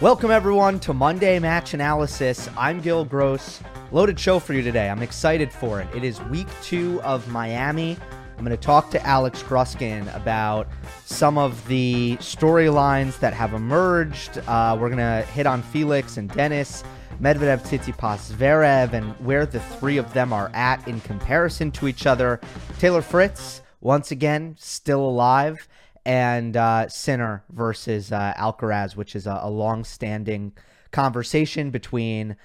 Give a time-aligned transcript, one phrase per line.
[0.00, 2.48] Welcome, everyone, to Monday Match Analysis.
[2.56, 3.60] I'm Gil Gross.
[3.92, 4.88] Loaded show for you today.
[4.88, 5.88] I'm excited for it.
[5.94, 7.98] It is week two of Miami.
[8.38, 10.68] I'm going to talk to Alex Gruskin about
[11.04, 14.38] some of the storylines that have emerged.
[14.46, 16.82] Uh, we're going to hit on Felix and Denis,
[17.20, 22.06] Medvedev, Tsitsipas, Zverev, and where the three of them are at in comparison to each
[22.06, 22.40] other.
[22.78, 25.68] Taylor Fritz, once again, still alive
[26.04, 30.52] and uh, Sinner versus uh, Alcaraz, which is a, a long standing
[30.90, 32.36] conversation between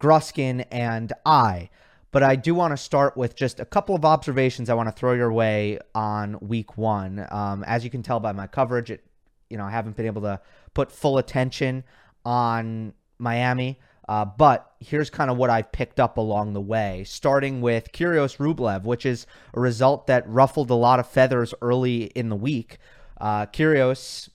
[0.00, 1.70] Gruskin and I.
[2.10, 4.94] But I do want to start with just a couple of observations I want to
[4.94, 7.26] throw your way on week one.
[7.30, 9.04] Um, as you can tell by my coverage, it,
[9.50, 10.40] you know, I haven't been able to
[10.74, 11.82] put full attention
[12.24, 13.80] on Miami.
[14.08, 18.36] Uh, but here's kind of what I've picked up along the way, starting with Kyrgios
[18.36, 22.78] Rublev, which is a result that ruffled a lot of feathers early in the week.
[23.20, 24.28] Uh, Kyrgios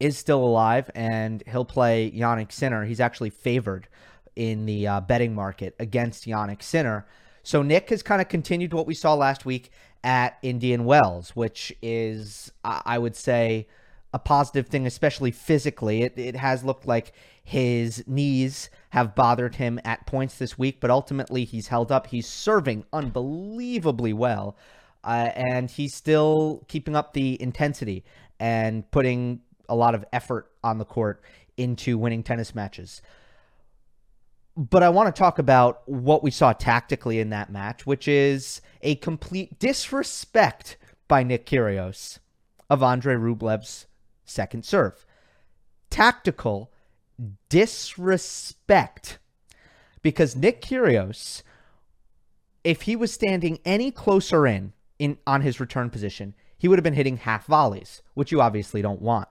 [0.00, 2.84] is still alive, and he'll play Jannik Sinner.
[2.84, 3.88] He's actually favored
[4.36, 7.06] in the uh, betting market against Jannik Sinner.
[7.42, 9.70] So Nick has kind of continued what we saw last week
[10.04, 13.66] at Indian Wells, which is, I would say,
[14.12, 16.02] a positive thing, especially physically.
[16.02, 17.12] It, it has looked like
[17.42, 22.08] his knees have bothered him at points this week, but ultimately he's held up.
[22.08, 24.56] He's serving unbelievably well
[25.04, 28.04] uh, and he's still keeping up the intensity
[28.40, 31.22] and putting a lot of effort on the court
[31.56, 33.02] into winning tennis matches.
[34.56, 38.60] But I want to talk about what we saw tactically in that match, which is
[38.82, 42.18] a complete disrespect by Nick Kyrgios
[42.68, 43.86] of Andre Rublev's
[44.24, 45.06] second serve.
[45.90, 46.72] Tactical
[47.48, 49.18] disrespect.
[50.02, 51.42] Because Nick Kyrgios,
[52.64, 56.84] if he was standing any closer in in on his return position, he would have
[56.84, 59.28] been hitting half volleys, which you obviously don't want.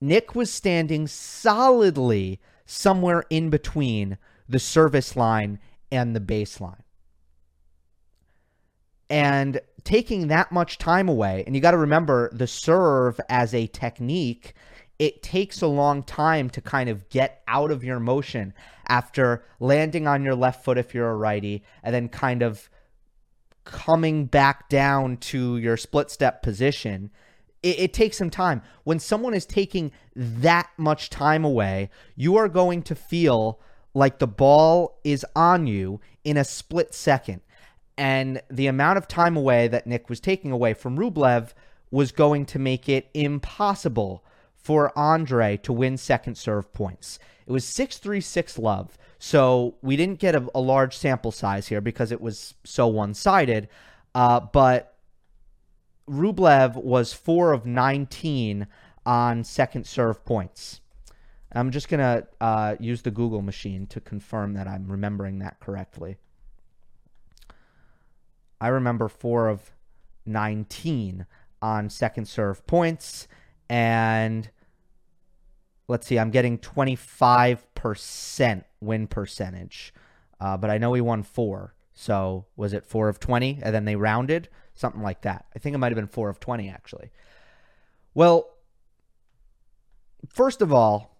[0.00, 5.58] Nick was standing solidly somewhere in between the service line
[5.90, 6.82] and the baseline.
[9.08, 13.68] And taking that much time away, and you got to remember the serve as a
[13.68, 14.54] technique,
[14.98, 18.52] it takes a long time to kind of get out of your motion
[18.88, 22.68] after landing on your left foot if you're a righty, and then kind of
[23.66, 27.10] coming back down to your split step position,
[27.62, 28.62] it, it, takes some time.
[28.84, 33.60] When someone is taking that much time away, you are going to feel
[33.92, 37.42] like the ball is on you in a split second.
[37.98, 41.52] And the amount of time away that Nick was taking away from Rublev
[41.90, 44.24] was going to make it impossible
[44.66, 47.20] for Andre to win second serve points.
[47.46, 48.98] It was 6 3 6 love.
[49.20, 53.14] So we didn't get a, a large sample size here because it was so one
[53.14, 53.68] sided.
[54.12, 54.96] Uh, but
[56.10, 58.66] Rublev was 4 of 19
[59.06, 60.80] on second serve points.
[61.52, 65.60] I'm just going to uh, use the Google machine to confirm that I'm remembering that
[65.60, 66.16] correctly.
[68.60, 69.70] I remember 4 of
[70.26, 71.24] 19
[71.62, 73.28] on second serve points.
[73.68, 74.50] And
[75.88, 79.94] let's see, I'm getting 25% win percentage.
[80.40, 81.74] Uh, but I know he won four.
[81.94, 84.48] So was it four of 20 and then they rounded?
[84.74, 85.46] Something like that.
[85.54, 87.10] I think it might have been four of 20, actually.
[88.12, 88.50] Well,
[90.28, 91.16] first of all,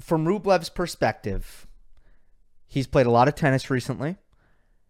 [0.00, 1.66] from Rublev's perspective,
[2.66, 4.16] he's played a lot of tennis recently.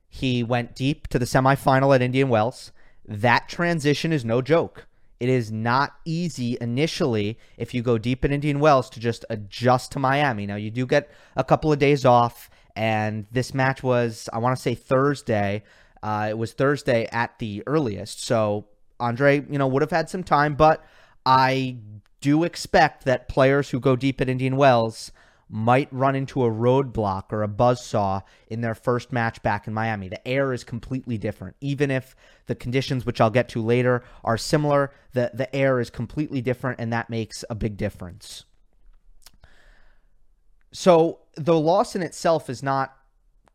[0.08, 2.72] He went deep to the semifinal at Indian Wells.
[3.04, 4.86] That transition is no joke.
[5.18, 9.92] It is not easy initially if you go deep in Indian Wells to just adjust
[9.92, 10.46] to Miami.
[10.46, 14.56] Now, you do get a couple of days off, and this match was, I want
[14.56, 15.62] to say, Thursday.
[16.02, 18.22] Uh, it was Thursday at the earliest.
[18.22, 18.66] So
[19.00, 20.84] Andre, you know, would have had some time, but
[21.24, 21.78] I
[22.20, 25.12] do expect that players who go deep at Indian Wells
[25.48, 29.74] might run into a roadblock or a buzz saw in their first match back in
[29.74, 30.08] Miami.
[30.08, 31.56] The air is completely different.
[31.60, 35.88] Even if the conditions, which I'll get to later, are similar, the, the air is
[35.88, 38.44] completely different, and that makes a big difference.
[40.72, 42.96] So the loss in itself is not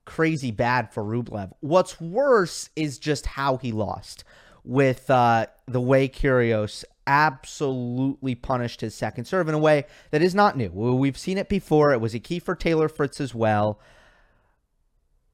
[0.05, 1.51] crazy bad for Rublev.
[1.59, 4.23] What's worse is just how he lost
[4.63, 10.35] with uh, the way Kyrgios absolutely punished his second serve in a way that is
[10.35, 10.69] not new.
[10.69, 11.91] We've seen it before.
[11.93, 13.79] It was a key for Taylor Fritz as well.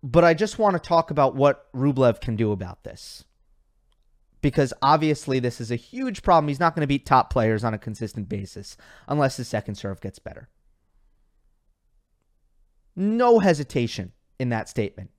[0.04, 3.26] But I just want to talk about what Rublev can do about this.
[4.42, 6.48] Because obviously, this is a huge problem.
[6.48, 8.78] He's not going to beat top players on a consistent basis
[9.08, 10.50] unless his second serve gets better.
[12.96, 15.10] No hesitation in that statement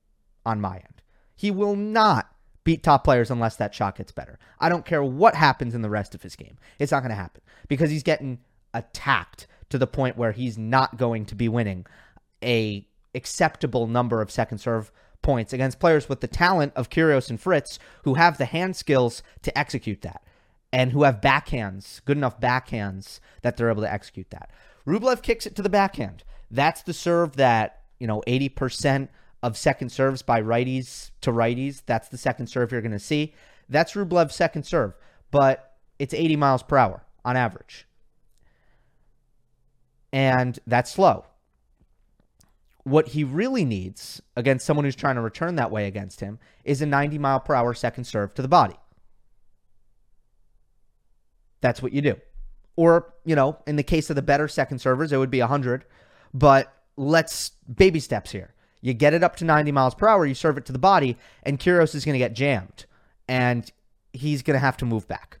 [0.45, 1.01] on my end.
[1.35, 2.33] He will not
[2.69, 4.37] beat top players unless that shot gets better.
[4.59, 6.59] I don't care what happens in the rest of his game.
[6.77, 8.37] It's not going to happen because he's getting
[8.75, 11.87] attacked to the point where he's not going to be winning
[12.43, 12.85] a
[13.15, 14.91] acceptable number of second serve
[15.23, 19.23] points against players with the talent of Kyrgios and Fritz who have the hand skills
[19.41, 20.21] to execute that
[20.71, 24.51] and who have backhands, good enough backhands that they're able to execute that.
[24.85, 26.23] Rublev kicks it to the backhand.
[26.51, 29.07] That's the serve that, you know, 80%
[29.41, 33.33] of second serves by righties to righties, that's the second serve you're going to see.
[33.69, 34.93] That's Rublev's second serve,
[35.31, 37.87] but it's 80 miles per hour on average.
[40.11, 41.25] And that's slow.
[42.83, 46.81] What he really needs against someone who's trying to return that way against him is
[46.81, 48.75] a 90 mile per hour second serve to the body.
[51.61, 52.15] That's what you do.
[52.75, 55.85] Or, you know, in the case of the better second servers, it would be 100.
[56.33, 58.53] But let's baby steps here.
[58.81, 61.17] You get it up to 90 miles per hour, you serve it to the body,
[61.43, 62.85] and Kyrgios is going to get jammed.
[63.27, 63.69] And
[64.13, 65.39] he's going to have to move back.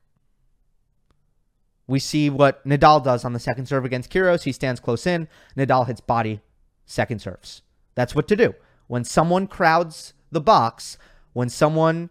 [1.87, 4.43] We see what Nadal does on the second serve against Kyrgios.
[4.43, 5.27] He stands close in.
[5.57, 6.41] Nadal hits body
[6.85, 7.61] second serves.
[7.95, 8.53] That's what to do.
[8.87, 10.97] When someone crowds the box,
[11.33, 12.09] when someone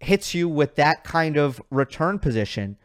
[0.00, 2.76] hits you with that kind of return position,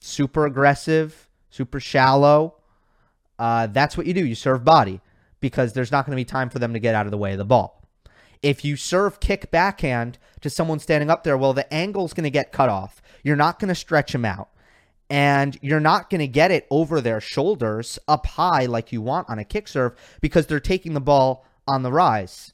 [0.00, 2.54] super aggressive, super shallow,
[3.38, 4.24] uh, that's what you do.
[4.24, 5.00] You serve body
[5.40, 7.32] because there's not going to be time for them to get out of the way
[7.32, 7.82] of the ball.
[8.42, 12.30] If you serve kick backhand to someone standing up there, well, the angle's going to
[12.30, 13.02] get cut off.
[13.22, 14.48] You're not going to stretch them out.
[15.10, 19.28] And you're not going to get it over their shoulders up high like you want
[19.28, 22.52] on a kick serve because they're taking the ball on the rise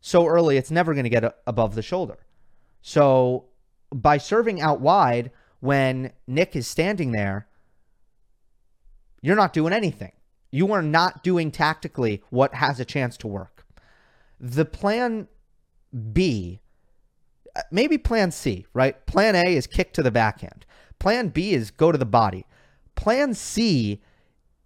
[0.00, 2.18] so early, it's never going to get above the shoulder.
[2.82, 3.46] So
[3.94, 7.46] by serving out wide when Nick is standing there,
[9.20, 10.12] you're not doing anything.
[10.50, 13.64] You are not doing tactically what has a chance to work.
[14.40, 15.28] The plan
[16.12, 16.60] B,
[17.54, 19.04] uh, maybe plan C, right?
[19.06, 20.64] Plan A is kick to the backhand.
[20.98, 22.46] Plan B is go to the body.
[22.94, 24.02] Plan C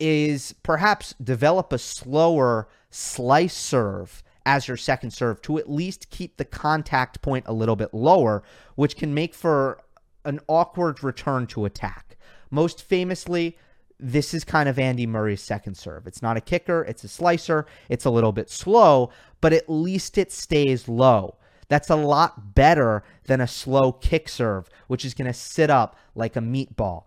[0.00, 6.36] is perhaps develop a slower slice serve as your second serve to at least keep
[6.36, 8.42] the contact point a little bit lower,
[8.74, 9.80] which can make for
[10.24, 12.16] an awkward return to attack.
[12.50, 13.56] Most famously,
[13.98, 16.06] this is kind of Andy Murray's second serve.
[16.06, 17.66] It's not a kicker, it's a slicer.
[17.88, 19.10] It's a little bit slow,
[19.40, 21.36] but at least it stays low.
[21.68, 25.96] That's a lot better than a slow kick serve, which is going to sit up
[26.14, 27.04] like a meatball.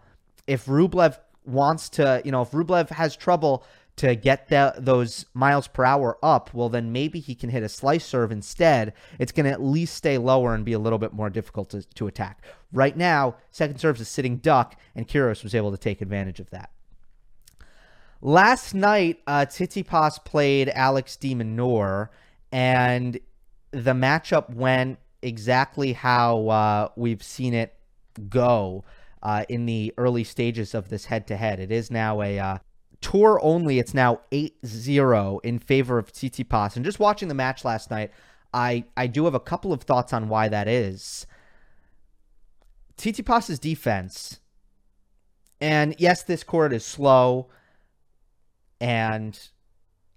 [0.48, 3.64] If Rublev wants to, you know, if Rublev has trouble
[3.98, 7.70] to get the, those miles per hour up, well, then maybe he can hit a
[7.70, 8.94] slice serve instead.
[9.20, 11.82] It's going to at least stay lower and be a little bit more difficult to,
[11.82, 12.44] to attack.
[12.72, 16.50] Right now, second serve's a sitting duck, and Kyrgios was able to take advantage of
[16.52, 16.70] that.
[18.22, 22.10] Last night, uh, Tsitsipas played Alex de Minaur,
[22.52, 23.20] and
[23.72, 27.76] the matchup went exactly how uh, we've seen it
[28.30, 28.84] go
[29.22, 31.60] uh, in the early stages of this head-to-head.
[31.60, 32.58] It is now a uh,
[33.02, 36.76] tour only, it's now 8-0 in favor of Tsitsipas.
[36.76, 38.12] And just watching the match last night,
[38.54, 41.28] I, I do have a couple of thoughts on why that is.
[42.98, 44.40] Tsitsipas's defense,
[45.62, 47.50] and yes, this court is slow,
[48.80, 49.40] and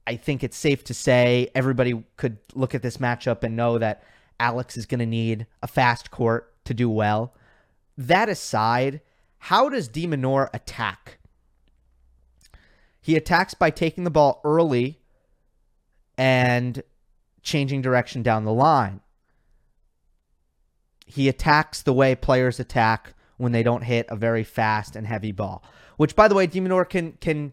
[0.07, 4.03] I think it's safe to say everybody could look at this matchup and know that
[4.39, 7.35] Alex is going to need a fast court to do well.
[7.97, 9.01] That aside,
[9.39, 11.19] how does de Minaur attack?
[13.01, 15.01] He attacks by taking the ball early
[16.19, 16.83] and
[17.43, 19.01] changing direction down the line.
[21.07, 25.33] He attacks the way players attack when they don't hit a very fast and heavy
[25.33, 25.63] ball.
[25.97, 27.53] Which, by the way, de Minaur can can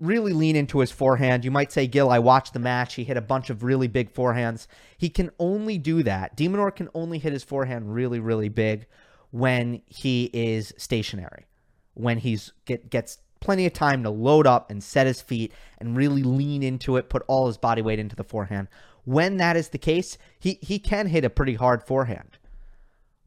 [0.00, 1.44] really lean into his forehand.
[1.44, 2.94] You might say, Gil, I watched the match.
[2.94, 4.66] He hit a bunch of really big forehands.
[4.98, 6.36] He can only do that.
[6.36, 8.86] de Minaur can only hit his forehand really, really big
[9.30, 11.46] when he is stationary,
[11.94, 15.96] when he's get gets plenty of time to load up and set his feet and
[15.96, 18.68] really lean into it, put all his body weight into the forehand.
[19.04, 22.38] When that is the case, he, he can hit a pretty hard forehand.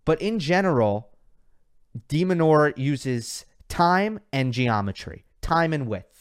[0.03, 1.09] But in general,
[2.07, 6.18] de Minaur uses time and geometry, time and width.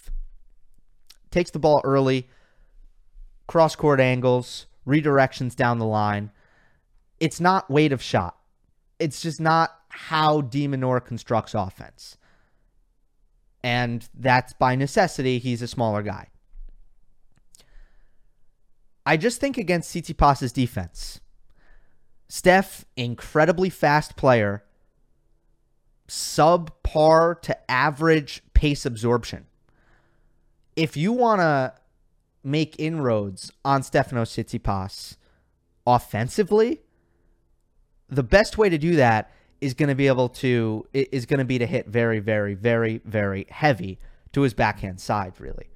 [1.30, 2.28] Takes the ball early,
[3.47, 6.30] cross court angles, redirections down the line.
[7.20, 8.37] It's not weight of shot.
[8.99, 12.16] It's just not how de Minaur constructs offense
[13.62, 15.38] and that's by necessity.
[15.38, 16.28] He's a smaller guy.
[19.04, 21.20] I just think against Tsitsipas's defense,
[22.28, 24.64] Steph, incredibly fast player,
[26.06, 29.47] subpar to average pace absorption.
[30.78, 31.75] If you want to
[32.44, 35.16] make inroads on Stefanos Tsitsipas
[35.85, 36.82] offensively,
[38.08, 41.44] the best way to do that is going to be able to is going to
[41.44, 43.99] be to hit very very very very heavy
[44.32, 45.68] to his backhand side really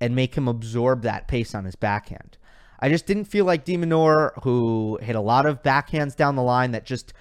[0.00, 2.36] and make him absorb that pace on his backhand.
[2.80, 6.42] I just didn't feel like de Minaur, who hit a lot of backhands down the
[6.42, 7.12] line that just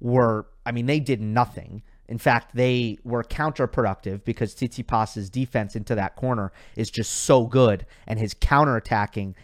[0.00, 1.82] were, I mean, they did nothing.
[2.10, 7.86] In fact, they were counterproductive because Tsitsipas's defense into that corner is just so good,
[8.06, 9.34] and his counterattacking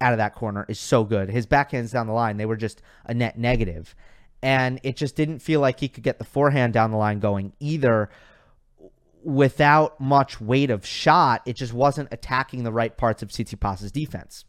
[0.00, 1.28] out of that corner is so good.
[1.28, 3.96] His backhands down the line, they were just a net negative.
[4.40, 7.54] And it just didn't feel like he could get the forehand down the line going
[7.58, 8.08] either
[9.24, 11.42] without much weight of shot.
[11.44, 14.44] It just wasn't attacking the right parts of Tsitsipas's defense.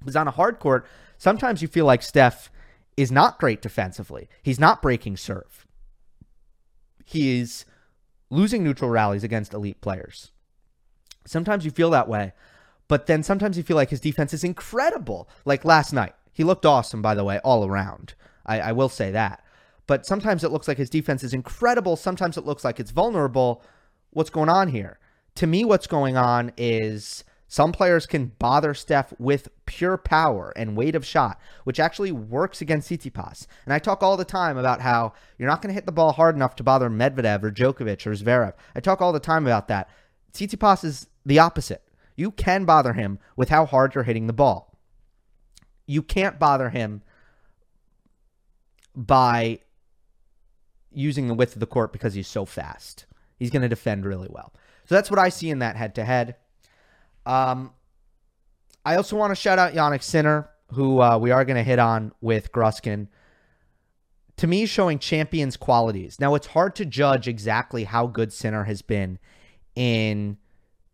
[0.00, 0.86] Because on a hard court,
[1.18, 2.50] sometimes you feel like Steph
[2.96, 4.28] is not great defensively.
[4.42, 5.65] He's not breaking serve.
[7.06, 7.64] He is
[8.30, 10.32] losing neutral rallies against elite players.
[11.24, 12.32] Sometimes you feel that way,
[12.88, 15.28] but then sometimes you feel like his defense is incredible.
[15.44, 18.14] Like last night, he looked awesome, by the way, all around.
[18.44, 19.44] I, I will say that.
[19.86, 21.94] But sometimes it looks like his defense is incredible.
[21.94, 23.62] Sometimes it looks like it's vulnerable.
[24.10, 24.98] What's going on here?
[25.36, 30.76] To me, what's going on is some players can bother Steph with pure power and
[30.76, 33.46] weight of shot, which actually works against Tsitsipas.
[33.64, 36.12] And I talk all the time about how you're not going to hit the ball
[36.12, 38.54] hard enough to bother Medvedev or Djokovic or Zverev.
[38.74, 39.90] I talk all the time about that.
[40.32, 41.82] Tsitsipas is the opposite.
[42.16, 44.78] You can bother him with how hard you're hitting the ball.
[45.86, 47.02] You can't bother him
[48.94, 49.60] by
[50.90, 53.04] using the width of the court because he's so fast.
[53.38, 54.52] He's going to defend really well.
[54.86, 56.36] So that's what I see in that head to head.
[57.26, 57.72] Um,
[58.86, 61.80] I also want to shout out Jannik Sinner, who uh, we are going to hit
[61.80, 63.08] on with Gruskin.
[64.36, 66.20] To me, showing champions qualities.
[66.20, 69.18] Now, it's hard to judge exactly how good Sinner has been
[69.74, 70.36] in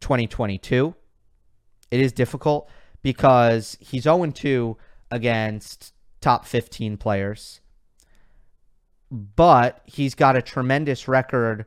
[0.00, 0.94] 2022.
[1.90, 2.70] It is difficult
[3.02, 4.76] because he's 0 2
[5.10, 7.60] against top 15 players,
[9.10, 11.66] but he's got a tremendous record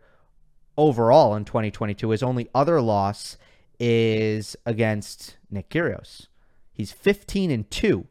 [0.75, 2.09] overall in 2022.
[2.09, 3.37] His only other loss
[3.79, 6.27] is against Nick Kyrgios.
[6.71, 8.05] He's 15 and 2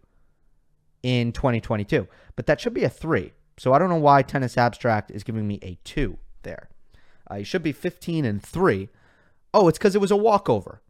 [1.03, 3.33] in 2022, but that should be a 3.
[3.59, 6.69] So I don't know why Tennis Abstract is giving me a 2 there.
[7.31, 8.89] Uh, he should be 15 and 3.
[9.53, 10.83] Oh, it's because it was a walkover.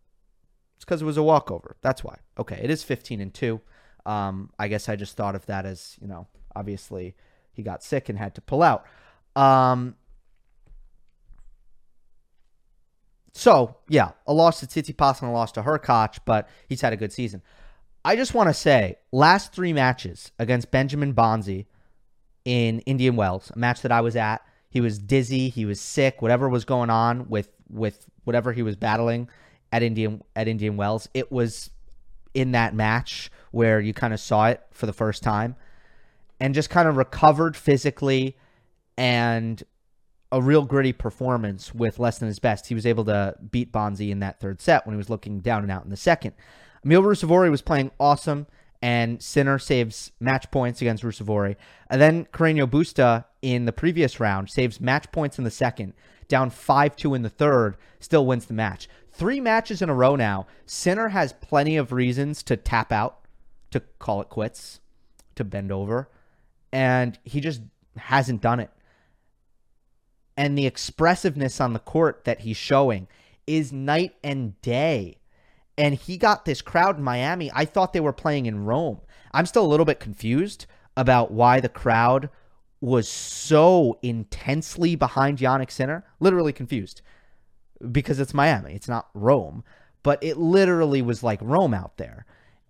[0.76, 1.76] It's because it was a walkover.
[1.82, 2.18] That's why.
[2.38, 3.61] Okay, it is 15 and 2.
[4.06, 7.14] Um, I guess I just thought of that as, you know, obviously
[7.52, 8.84] he got sick and had to pull out.
[9.37, 9.96] Um,
[13.34, 16.96] So, yeah, a loss to Tsitsipas and a loss to Hurkacz, but he's had a
[16.96, 17.42] good season.
[18.04, 21.66] I just want to say, last three matches against Benjamin Bonzi
[22.44, 26.22] in Indian Wells, a match that I was at, he was dizzy, he was sick,
[26.22, 29.28] whatever was going on with with whatever he was battling
[29.72, 31.08] at Indian at Indian Wells.
[31.14, 31.70] It was
[32.34, 35.56] in that match where you kind of saw it for the first time
[36.40, 38.36] and just kind of recovered physically
[38.96, 39.62] and
[40.32, 42.66] a real gritty performance with less than his best.
[42.66, 45.62] He was able to beat Bonzi in that third set when he was looking down
[45.62, 46.34] and out in the second.
[46.84, 48.46] Emil Ruusuvuori was playing awesome,
[48.82, 51.56] and Sinner saves match points against Ruusuvuori.
[51.88, 55.94] And then Carreño Busta in the previous round saves match points in the second,
[56.28, 58.88] down 5 2 in the third, still wins the match.
[59.10, 60.46] Three matches in a row now.
[60.66, 63.20] Sinner has plenty of reasons to tap out,
[63.70, 64.80] to call it quits,
[65.36, 66.10] to bend over,
[66.72, 67.62] and he just
[67.96, 68.70] hasn't done it
[70.36, 73.06] and the expressiveness on the court that he's showing
[73.46, 75.18] is night and day.
[75.76, 77.50] And he got this crowd in Miami.
[77.54, 79.00] I thought they were playing in Rome.
[79.32, 82.30] I'm still a little bit confused about why the crowd
[82.80, 86.04] was so intensely behind Jannik Sinner.
[86.20, 87.02] Literally confused
[87.90, 89.64] because it's Miami, it's not Rome,
[90.02, 92.26] but it literally was like Rome out there.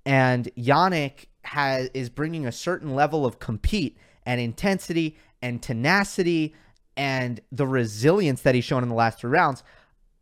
[0.07, 6.55] And Jannik has is bringing a certain level of compete and intensity and tenacity
[6.97, 9.63] and the resilience that he's shown in the last three rounds,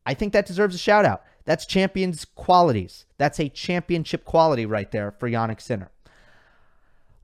[0.07, 1.23] I think that deserves a shout out.
[1.45, 3.07] That's champions qualities.
[3.19, 5.91] That's a championship quality right there for Jannik Sinner.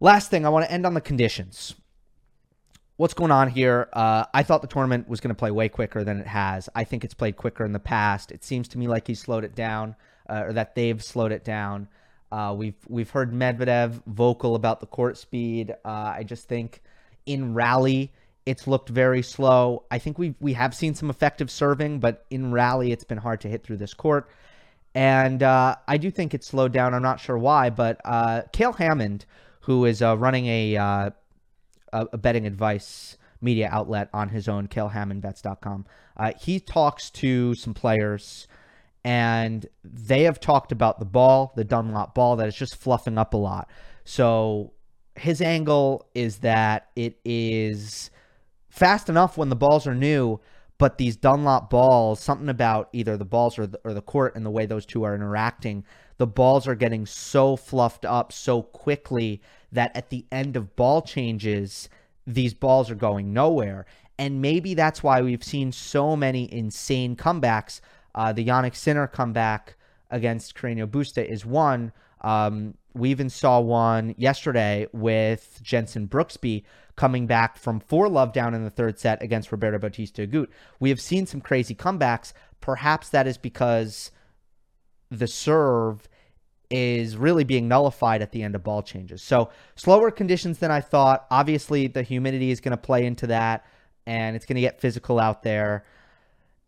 [0.00, 1.74] Last thing, I want to end on the conditions.
[2.96, 3.88] What's going on here?
[3.92, 6.68] Uh, I thought the tournament was going to play way quicker than it has.
[6.74, 8.32] I think it's played quicker in the past.
[8.32, 9.94] It seems to me like he's slowed it down,
[10.28, 11.88] uh, or that they've slowed it down.
[12.30, 15.74] Uh, we've we've heard Medvedev vocal about the court speed.
[15.84, 16.82] Uh, I just think
[17.24, 18.12] in rally
[18.48, 19.84] it's looked very slow.
[19.90, 23.42] I think we we have seen some effective serving, but in rally, it's been hard
[23.42, 24.30] to hit through this court.
[24.94, 26.94] And uh, I do think it's slowed down.
[26.94, 29.26] I'm not sure why, but uh, Cale Hammond,
[29.60, 31.10] who is uh, running a, uh,
[31.92, 35.84] a betting advice media outlet on his own, CaleHammondBets.com,
[36.16, 38.48] uh, he talks to some players,
[39.04, 43.34] and they have talked about the ball, the Dunlop ball, that is just fluffing up
[43.34, 43.70] a lot.
[44.04, 44.72] So
[45.16, 48.10] his angle is that it is
[48.78, 50.40] fast enough when the balls are new,
[50.78, 54.46] but these Dunlop balls, something about either the balls or the, or the court and
[54.46, 55.84] the way those two are interacting,
[56.18, 59.42] the balls are getting so fluffed up so quickly
[59.72, 61.88] that at the end of ball changes,
[62.26, 63.86] these balls are going nowhere.
[64.18, 67.80] And maybe that's why we've seen so many insane comebacks.
[68.14, 69.76] Uh, the Jannik Sinner comeback
[70.10, 71.92] against Carreño Busta is one.
[72.20, 76.64] Um, we even saw one yesterday with Jensen Brooksby
[76.96, 80.48] coming back from four love down in the third set against Roberto Bautista Agut.
[80.80, 82.32] We have seen some crazy comebacks.
[82.60, 84.10] Perhaps that is because
[85.10, 86.08] the serve
[86.70, 89.22] is really being nullified at the end of ball changes.
[89.22, 91.26] So slower conditions than I thought.
[91.30, 93.64] Obviously, the humidity is going to play into that,
[94.06, 95.84] and it's going to get physical out there.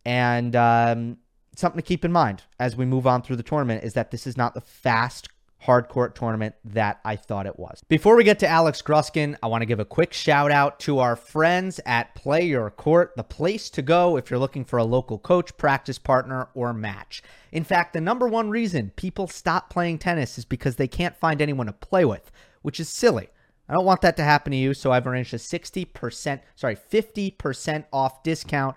[0.05, 1.19] And um,
[1.57, 4.27] something to keep in mind as we move on through the tournament is that this
[4.27, 5.30] is not the fast
[5.67, 7.83] hardcourt tournament that I thought it was.
[7.88, 10.99] Before we get to Alex Gruskin, I want to give a quick shout out to
[10.99, 14.85] our friends at Play Your Court, the place to go if you're looking for a
[14.85, 17.23] local coach, practice partner, or match.
[17.52, 21.43] In fact, the number one reason people stop playing tennis is because they can't find
[21.43, 22.31] anyone to play with,
[22.62, 23.29] which is silly.
[23.69, 27.85] I don't want that to happen to you, so I've arranged a 60%, sorry, 50%
[27.93, 28.76] off discount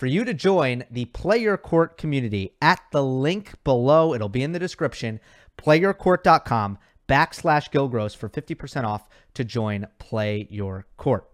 [0.00, 4.14] for you to join the Play Your Court community at the link below.
[4.14, 5.20] It'll be in the description
[5.60, 11.26] playyourcourt.com backslash Gilgross for 50% off to join Play Your Court.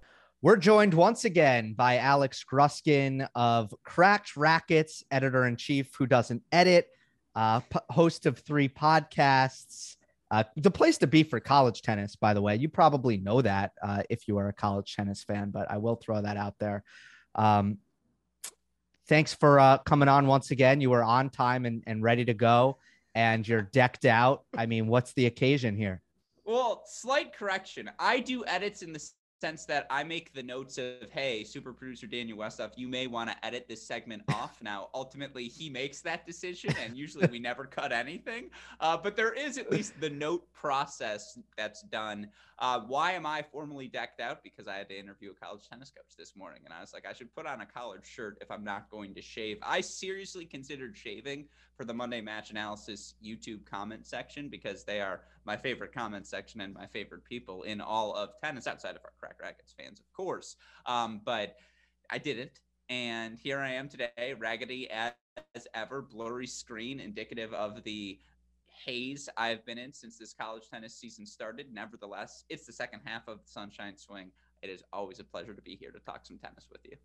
[0.43, 6.43] We're joined once again by Alex Gruskin of Cracked Racquets, editor in chief who doesn't
[6.51, 6.89] edit,
[7.35, 9.97] uh, p- host of three podcasts.
[10.31, 12.57] Uh, the place to be for college tennis, by the way.
[12.57, 15.97] You probably know that uh, if you are a college tennis fan, but I will
[15.97, 16.83] throw that out there.
[17.37, 17.79] Um,
[19.07, 20.81] thanks for uh, coming on once again.
[20.81, 22.79] You were on time and, and ready to go
[23.17, 24.45] and you're decked out.
[24.57, 26.03] I mean, what's the occasion here?
[26.45, 27.91] Well, slight correction.
[27.99, 29.03] I do edits in the
[29.41, 33.31] sense that I make the notes of, hey, super producer Daniel Westoff, you may want
[33.31, 34.59] to edit this segment off.
[34.63, 38.51] Now, ultimately, he makes that decision, and usually we never cut anything.
[38.81, 42.29] Uh, but there is at least the note process that's done.
[42.59, 44.43] Uh, why am I formally decked out?
[44.43, 47.05] Because I had to interview a college tennis coach this morning, and I was like,
[47.07, 49.59] I should put on a collared shirt if I'm not going to shave.
[49.63, 55.21] I seriously considered shaving for the Monday Match Analysis YouTube comment section because they are
[55.45, 59.13] my favorite comment section and my favorite people in all of tennis outside of our
[59.27, 60.57] Cracked Racquets fans, of course.
[60.87, 61.57] Um, but
[62.11, 62.61] I didn't.
[62.89, 65.13] And here I am today, raggedy as
[65.75, 68.19] ever, blurry screen, indicative of the
[68.85, 71.73] haze I've been in since this college tennis season started.
[71.73, 74.31] Nevertheless, it's the second half of the Sunshine Swing.
[74.63, 76.97] It is always a pleasure to be here to talk some tennis with you.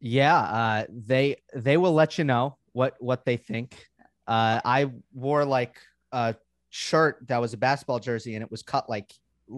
[0.00, 3.86] Yeah, uh, they they will let you know what what they think.
[4.26, 5.78] Uh, I wore like
[6.12, 6.34] a
[6.70, 9.12] shirt that was a basketball jersey and it was cut like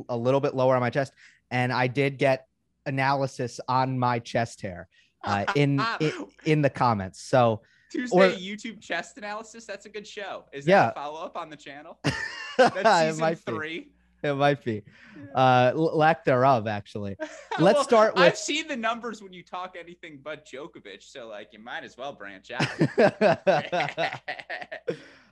[0.08, 1.12] a little bit lower on my chest,
[1.50, 2.46] and I did get
[2.86, 4.88] analysis on my chest hair
[5.24, 6.12] uh, in, in
[6.44, 7.22] in the comments.
[7.22, 9.64] So Tuesday or, YouTube chest analysis.
[9.64, 10.44] That's a good show.
[10.52, 10.90] Is that yeah.
[10.90, 11.98] a follow up on the channel?
[12.58, 13.80] That's season three.
[13.80, 13.92] Be.
[14.20, 14.82] It might be.
[15.32, 17.16] Uh, lack thereof, actually.
[17.58, 18.24] Let's well, start with.
[18.24, 21.96] I've seen the numbers when you talk anything but Djokovic, so like you might as
[21.96, 22.66] well branch out.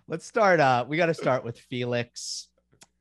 [0.06, 0.60] Let's start.
[0.60, 2.46] Uh, we got to start with Felix.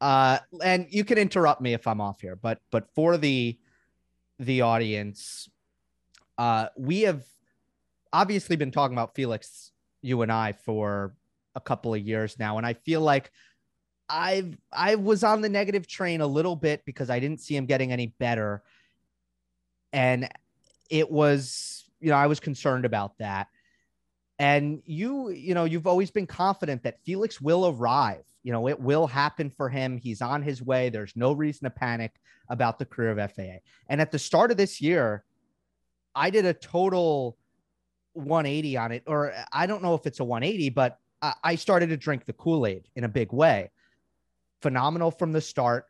[0.02, 3.58] Uh, and you can interrupt me if I'm off here, but but for the
[4.40, 5.50] the audience,
[6.38, 7.24] uh, we have
[8.12, 11.16] obviously been talking about Felix, you and I, for
[11.56, 13.32] a couple of years now, and I feel like
[14.10, 17.66] I've I was on the negative train a little bit because I didn't see him
[17.66, 18.64] getting any better,
[19.94, 20.30] and
[20.90, 23.48] it was you know I was concerned about that.
[24.38, 28.26] And you you know you've always been confident that Felix will arrive.
[28.46, 29.98] You know it will happen for him.
[29.98, 30.90] He's on his way.
[30.90, 32.14] There's no reason to panic
[32.48, 33.58] about the career of FAA.
[33.90, 35.24] And at the start of this year,
[36.14, 37.38] I did a total
[38.14, 41.00] 180 on it, or I don't know if it's a 180, but
[41.44, 43.72] I started to drink the Kool Aid in a big way.
[44.62, 45.86] Phenomenal from the start.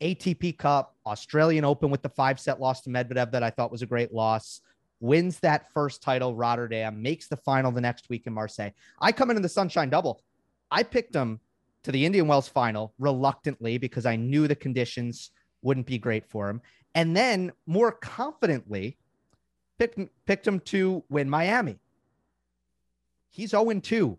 [0.00, 3.82] ATP Cup, Australian Open with the five set loss to Medvedev that I thought was
[3.82, 4.60] a great loss.
[5.00, 8.70] Wins that first title, Rotterdam, makes the final the next week in Marseille.
[9.00, 10.22] I come into the Sunshine Double.
[10.70, 11.40] I picked him
[11.86, 15.30] to the Indian Wells final reluctantly because I knew the conditions
[15.62, 16.60] wouldn't be great for him.
[16.96, 18.98] And then more confidently,
[19.78, 21.78] picked, picked him to win Miami.
[23.30, 24.18] He's 0 2.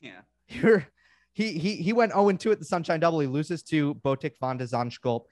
[0.00, 0.10] Yeah.
[0.48, 0.86] You're,
[1.34, 3.20] he, he, he went 0 2 at the Sunshine Double.
[3.20, 5.24] He loses to Botik van de Zandschulp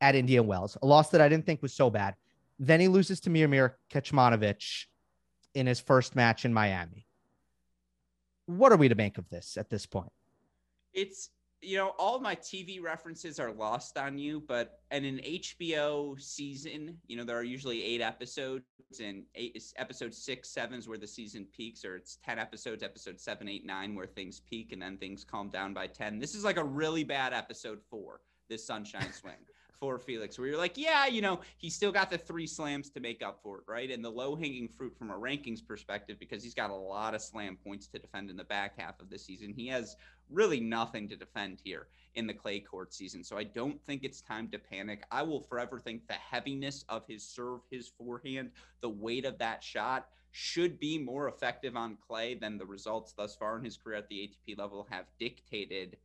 [0.00, 2.16] at Indian Wells, a loss that I didn't think was so bad.
[2.58, 4.86] Then he loses to Miomir Kecmanovic
[5.54, 7.06] in his first match in Miami.
[8.46, 10.10] What are we to make of this at this point?
[10.96, 11.30] It's
[11.62, 16.96] you know, all my TV references are lost on you, but in an HBO season,
[17.08, 18.64] you know, there are usually eight episodes,
[19.00, 23.20] and eight episode six, seven is where the season peaks, or it's ten episodes, episode
[23.20, 26.18] seven, eight, nine, where things peak and then things calm down by ten.
[26.18, 29.34] This is like a really bad episode four, this Sunshine Swing
[29.78, 33.00] for Felix, where you're like, yeah, you know, he still got the three slams to
[33.00, 33.90] make up for it, right?
[33.90, 37.22] And the low hanging fruit from a rankings perspective, because he's got a lot of
[37.22, 39.52] slam points to defend in the back half of the season.
[39.54, 39.96] He has
[40.30, 43.22] really nothing to defend here in the clay court season.
[43.22, 45.04] So I don't think it's time to panic.
[45.10, 49.62] I will forever think the heaviness of his serve, his forehand, the weight of that
[49.62, 53.96] shot should be more effective on clay than the results thus far in his career
[53.96, 55.96] at the ATP level have dictated.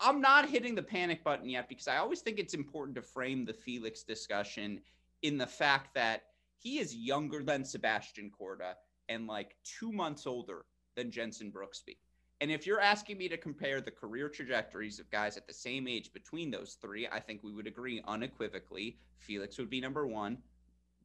[0.00, 3.44] I'm not hitting the panic button yet because I always think it's important to frame
[3.44, 4.80] the Felix discussion
[5.22, 6.22] in the fact that
[6.58, 8.74] he is younger than Sebastian Korda
[9.08, 10.64] and like two months older
[10.96, 11.96] than Jensen Brooksby.
[12.40, 15.88] And if you're asking me to compare the career trajectories of guys at the same
[15.88, 20.38] age between those three, I think we would agree unequivocally Felix would be number one.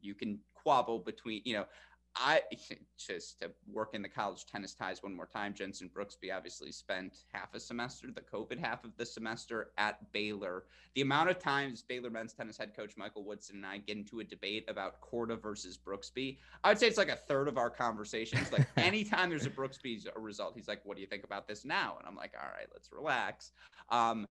[0.01, 1.65] You can quabble between, you know,
[2.15, 2.41] I
[2.97, 5.53] just to work in the college tennis ties one more time.
[5.53, 10.65] Jensen Brooksby obviously spent half a semester, the COVID half of the semester at Baylor.
[10.95, 14.19] The amount of times Baylor men's tennis head coach Michael Woodson and I get into
[14.19, 17.69] a debate about Korda versus Brooksby, I would say it's like a third of our
[17.69, 18.51] conversations.
[18.51, 21.95] Like anytime there's a Brooksby result, he's like, "What do you think about this now?"
[21.97, 23.51] And I'm like, "All right, let's relax."
[23.89, 24.27] Um,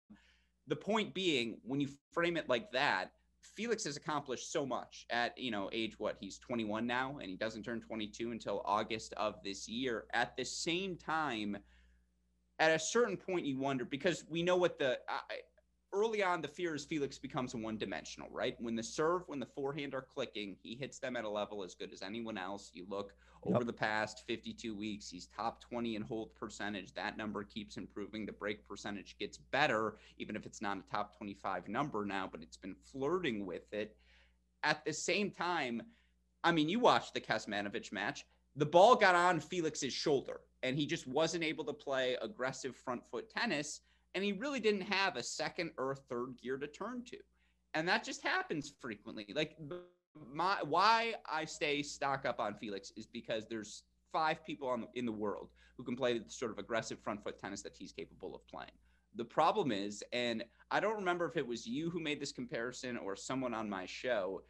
[0.66, 3.12] the point being, when you frame it like that,
[3.42, 7.36] Felix has accomplished so much at you know age what he's 21 now and he
[7.36, 10.04] doesn't turn 22 until August of this year.
[10.12, 11.56] At the same time
[12.58, 15.34] at a certain point you wonder because we know what the uh,
[15.92, 19.46] early on the fear is Felix becomes one dimensional right when the serve when the
[19.46, 22.86] forehand are clicking he hits them at a level as good as anyone else you
[22.88, 23.12] look
[23.44, 23.66] over yep.
[23.66, 25.08] the past 52 weeks.
[25.08, 26.94] He's top 20 in hold percentage.
[26.94, 28.26] That number keeps improving.
[28.26, 32.42] The break percentage gets better, even if it's not a top 25 number now, but
[32.42, 33.96] it's been flirting with it.
[34.62, 35.82] At the same time,
[36.44, 38.26] I mean, you watched the Kecmanovic match.
[38.56, 43.02] The ball got on Felix's shoulder, and he just wasn't able to play aggressive front
[43.10, 43.80] foot tennis.
[44.14, 47.18] And he really didn't have a second or a third gear to turn to.
[47.74, 49.26] And that just happens frequently.
[49.34, 49.56] Like
[50.32, 55.06] my why I stay stock up on Felix is because there's five people on, in
[55.06, 58.34] the world who can play the sort of aggressive front foot tennis that he's capable
[58.34, 58.72] of playing.
[59.16, 62.96] The problem is, and I don't remember if it was you who made this comparison
[62.96, 64.42] or someone on my show,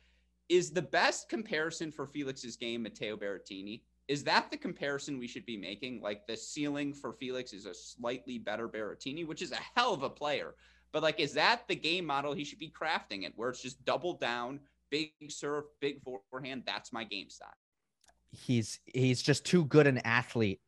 [0.49, 3.83] is the best comparison for Felix's game Matteo Berrettini?
[4.11, 6.01] Is that the comparison we should be making?
[6.03, 10.03] Like the ceiling for Felix is a slightly better Berrettini, which is a hell of
[10.03, 10.57] a player.
[10.91, 13.85] But like, is that the game model he should be crafting it, where it's just
[13.85, 14.59] double down,
[14.91, 16.65] big serve, big forehand.
[16.67, 17.55] That's my game style.
[18.33, 20.61] He's he's just too good an athlete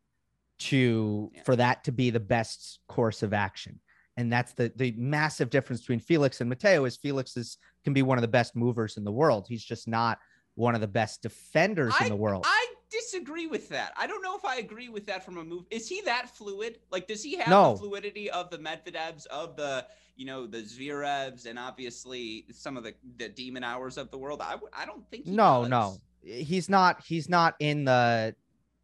[0.61, 1.43] to yeah.
[1.43, 3.81] for that to be the best course of action.
[4.17, 8.03] And that's the the massive difference between Felix and Matteo is Felix is can be
[8.03, 9.47] one of the best movers in the world.
[9.49, 10.21] He's just not
[10.55, 12.45] one of the best defenders I, in the world.
[12.47, 13.93] I disagree with that.
[13.97, 15.65] I don't know if I agree with that from a move.
[15.71, 16.79] Is he that fluid?
[16.91, 17.73] Like, does he have no.
[17.73, 22.85] the fluidity of the Medvedevs, of the you know the Zverevs, and obviously some of
[22.85, 24.41] the the de Minaurs of the world?
[24.43, 25.27] I I don't think.
[25.27, 25.71] no, does.
[25.71, 27.03] no, he's not.
[27.05, 28.35] He's not in the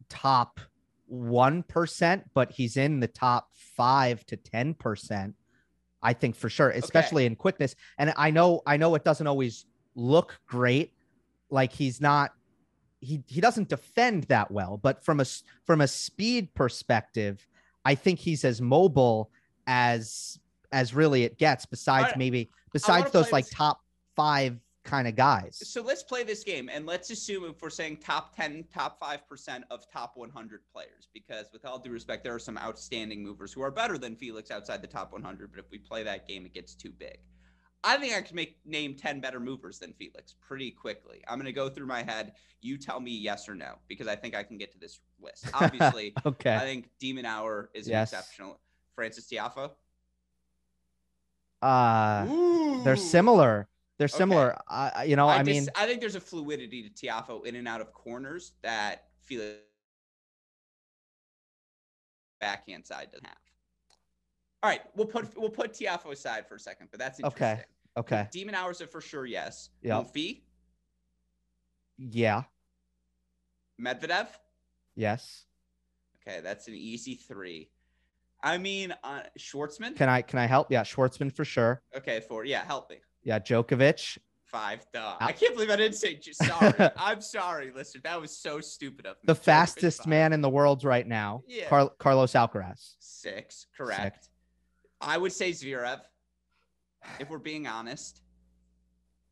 [0.09, 0.59] top
[1.05, 5.35] one percent, but he's in the top five to ten percent.
[6.01, 7.27] I think for sure, especially okay.
[7.27, 7.75] in quickness.
[7.97, 10.93] And I know, I know it doesn't always look great.
[11.49, 12.31] Like he's not
[13.01, 15.25] he he doesn't defend that well, but from a
[15.65, 17.47] from a speed perspective,
[17.85, 19.31] I think he's as mobile
[19.67, 20.39] as
[20.71, 21.65] as really it gets.
[21.65, 22.17] Besides right.
[22.17, 23.53] maybe besides those like this.
[23.53, 23.81] top
[24.15, 25.61] five kind of guys.
[25.63, 29.63] So let's play this game and let's assume if we're saying top 10, top 5%
[29.69, 33.61] of top 100 players, because with all due respect, there are some outstanding movers who
[33.61, 35.51] are better than Felix outside the top 100.
[35.51, 37.19] But if we play that game, it gets too big.
[37.83, 41.23] I think I can make name 10 better movers than Felix pretty quickly.
[41.27, 42.33] I'm going to go through my head.
[42.61, 45.49] You tell me yes or no because I think I can get to this list.
[45.53, 46.55] Obviously, okay.
[46.55, 48.11] I think de Minaur is yes.
[48.11, 48.59] exceptional.
[48.95, 49.71] Francis Tiafoe?
[51.61, 52.83] Uh Ooh.
[52.83, 53.67] they're similar.
[53.97, 54.51] They're similar.
[54.51, 54.61] Okay.
[54.69, 57.67] I you know, I, I mean I think there's a fluidity to Tiafoe in and
[57.67, 59.59] out of corners that Felix
[62.39, 63.37] backhand side doesn't have.
[64.61, 67.43] All right, we'll put we'll put Tiafoe aside for a second, but that's interesting.
[67.43, 67.63] Okay.
[67.97, 68.27] Okay.
[68.31, 69.69] de Minaur's are for sure yes.
[69.81, 70.03] Yeah.
[70.03, 70.43] Fee.
[71.97, 72.43] Yeah.
[73.81, 74.27] Medvedev.
[74.95, 75.45] Yes.
[76.21, 77.69] Okay, that's an easy three.
[78.41, 79.95] I mean, uh, Schwartzman.
[79.95, 80.71] Can I can I help?
[80.71, 81.81] Yeah, Schwartzman for sure.
[81.95, 82.45] Okay, four.
[82.45, 82.97] Yeah, help me.
[83.23, 84.17] Yeah, Djokovic.
[84.45, 84.85] Five.
[84.93, 85.15] Duh.
[85.19, 86.19] I can't believe I didn't say.
[86.31, 86.73] Sorry.
[86.97, 89.21] I'm sorry, Listen, That was so stupid of me.
[89.25, 91.43] The fastest man in the world right now.
[91.47, 91.67] Yeah.
[91.67, 92.95] Car- Carlos Alcaraz.
[92.99, 93.67] Six.
[93.77, 94.15] Correct.
[94.15, 94.28] Six.
[95.01, 96.01] I would say Zverev,
[97.19, 98.21] if we're being honest.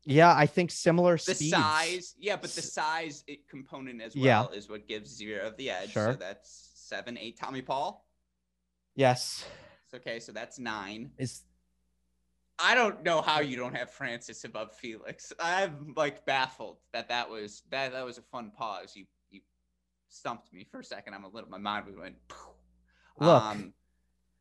[0.04, 1.50] Yeah, I think similar The speeds.
[1.50, 4.40] size, yeah, but the size eh, component as Yeah.
[4.42, 5.90] well is what gives Zverev the edge.
[5.92, 6.12] Sure.
[6.12, 7.36] So that's seven, eight.
[7.38, 8.06] Tommy Paul.
[8.94, 9.44] Yes.
[9.94, 11.10] Okay, so that's nine.
[11.18, 11.42] Is
[12.58, 15.32] I don't know how you don't have Francis above Felix.
[15.38, 18.96] I'm like baffled that that was that that was a fun pause.
[18.96, 19.40] You you
[20.08, 21.14] stumped me for a second.
[21.14, 22.16] I'm a little my mind went.
[22.28, 22.54] Poof.
[23.20, 23.42] Look.
[23.42, 23.74] Um,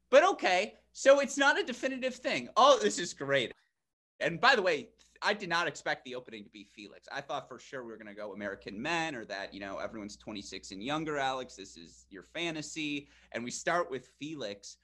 [0.09, 2.49] but okay, so it's not a definitive thing.
[2.57, 3.53] Oh, this is great.
[4.19, 4.89] And by the way,
[5.21, 7.07] I did not expect the opening to be Felix.
[7.11, 9.77] I thought for sure we were going to go American men or that, you know,
[9.77, 11.55] everyone's 26 and younger, Alex.
[11.55, 13.07] This is your fantasy.
[13.31, 14.77] And we start with Felix.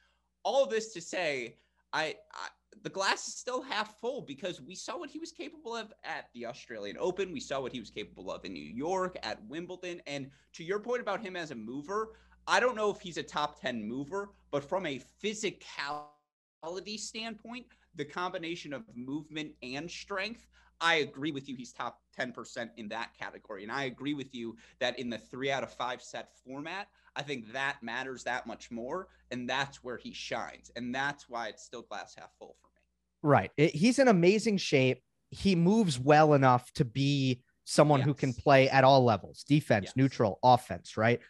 [0.43, 1.57] All this to say,
[1.93, 2.47] I, I
[2.81, 6.29] the glass is still half full because we saw what he was capable of at
[6.33, 7.31] the Australian Open.
[7.31, 10.01] We saw what he was capable of in New York, at Wimbledon.
[10.07, 12.13] And to your point about him as a mover,
[12.47, 18.05] I don't know if he's a top 10 mover, but from a physicality standpoint, the
[18.05, 20.47] combination of movement and strength,
[20.81, 21.55] I agree with you.
[21.55, 23.63] He's top 10% in that category.
[23.63, 27.21] And I agree with you that in the three out of five set format, I
[27.21, 29.07] think that matters that much more.
[29.31, 30.71] And that's where he shines.
[30.75, 32.81] And that's why it's still glass half full for me.
[33.21, 33.51] right.
[33.55, 35.01] He's in amazing shape.
[35.29, 39.95] He moves well enough to be someone who can play at all levels defense, Yes.
[39.95, 41.21] neutral, offense, right?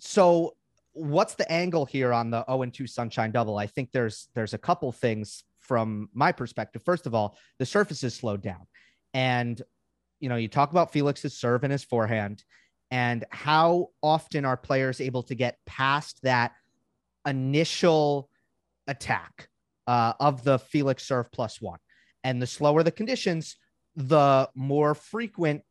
[0.00, 0.56] So
[0.92, 3.58] what's the angle here on the 0 and 2 sunshine double?
[3.58, 6.82] I think there's there's a couple things from my perspective.
[6.82, 8.66] First of all, the surface is slowed down.
[9.14, 9.60] And
[10.18, 12.44] you know, you talk about Felix's serve and his forehand
[12.90, 16.52] and how often are players able to get past that
[17.26, 18.28] initial
[18.86, 19.48] attack
[19.86, 21.78] uh, of the Felix serve plus one.
[22.24, 23.56] And the slower the conditions,
[23.96, 25.62] the more frequent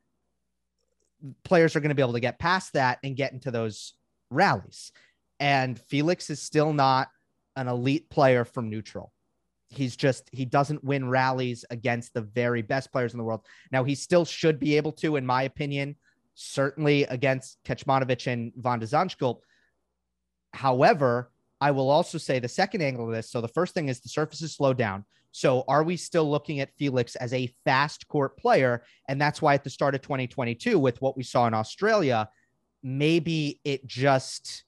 [1.44, 3.94] players are going to be able to get past that and get into those
[4.30, 4.92] rallies.
[5.40, 7.10] And Felix is still not
[7.56, 9.12] an elite player from neutral.
[9.70, 13.46] He's just, he doesn't win rallies against the very best players in the world.
[13.72, 15.96] Now, he still should be able to, in my opinion,
[16.34, 19.36] certainly against Kecmanovic and Van de.
[20.54, 23.30] However, I will also say the second angle of this.
[23.30, 25.06] So the first thing is the surface is slowed down.
[25.32, 28.84] So are we still looking at Felix as a fast court player?
[29.08, 32.28] And that's why at the start of 2022, with what we saw in Australia,
[32.84, 34.64] maybe it just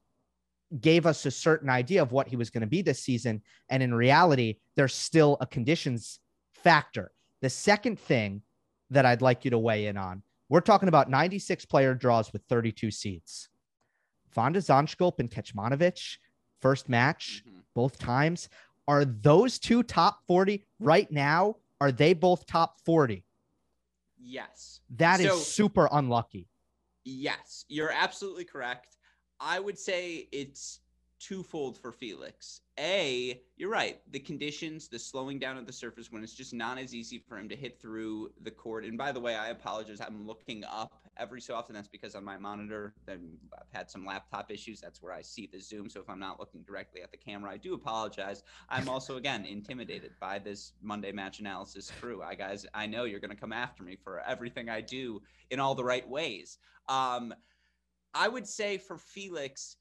[0.79, 3.41] gave us a certain idea of what he was going to be this season.
[3.69, 6.19] And in reality, there's still a conditions
[6.53, 7.11] factor.
[7.41, 8.41] The second thing
[8.89, 12.43] that I'd like you to weigh in on, we're talking about 96 player draws with
[12.47, 13.49] 32 seeds.
[14.33, 16.17] Van de and Kecmanovic,
[16.61, 17.63] first match, Mhm.
[17.73, 18.47] both times.
[18.87, 21.57] Are those two top 40 right now?
[21.79, 23.25] Are they both top 40?
[24.17, 24.81] Yes.
[24.91, 26.47] That is So- super unlucky.
[27.03, 28.97] Yes, you're absolutely correct.
[29.39, 30.81] I would say it's
[31.19, 32.61] twofold for Felix.
[32.79, 34.01] A, you're right.
[34.11, 37.37] The conditions, the slowing down of the surface when it's just not as easy for
[37.37, 38.85] him to hit through the court.
[38.85, 40.01] And by the way, I apologize.
[40.01, 41.75] I'm looking up every so often.
[41.75, 44.81] That's because on my monitor, then I've had some laptop issues.
[44.81, 45.89] That's where I see the zoom.
[45.89, 48.43] So if I'm not looking directly at the camera, I do apologize.
[48.69, 52.21] I'm also again intimidated by this Monday match analysis crew.
[52.21, 55.59] I guys, I know you're going to come after me for everything I do in
[55.59, 56.57] all the right ways.
[56.89, 57.33] Um,
[58.13, 59.77] I would say for Felix,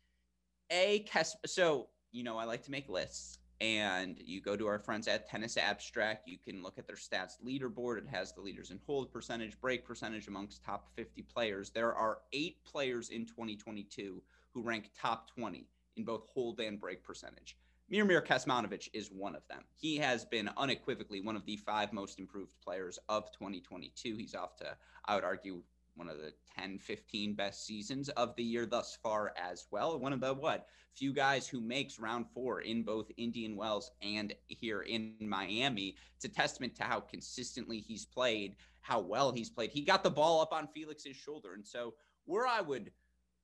[0.70, 1.04] a
[1.46, 5.28] so you know I like to make lists, and you go to our friends at
[5.28, 6.26] Tennis Abstract.
[6.26, 7.98] You can look at their stats leaderboard.
[7.98, 11.70] It has the leaders in hold percentage, break percentage amongst top 50 players.
[11.70, 17.04] There are eight players in 2022 who rank top 20 in both hold and break
[17.04, 17.56] percentage.
[17.92, 19.64] Miomir Kecmanovic is one of them.
[19.74, 24.16] He has been unequivocally one of the five most improved players of 2022.
[24.16, 25.62] He's off to, I would argue,
[26.00, 29.98] one of the 10, 15 best seasons of the year thus far as well.
[29.98, 34.32] One of the what few guys who makes round four in both Indian Wells and
[34.48, 35.96] here in Miami.
[36.16, 39.72] It's a testament to how consistently he's played, how well he's played.
[39.72, 41.52] He got the ball up on Felix's shoulder.
[41.52, 41.92] And so
[42.24, 42.90] where I would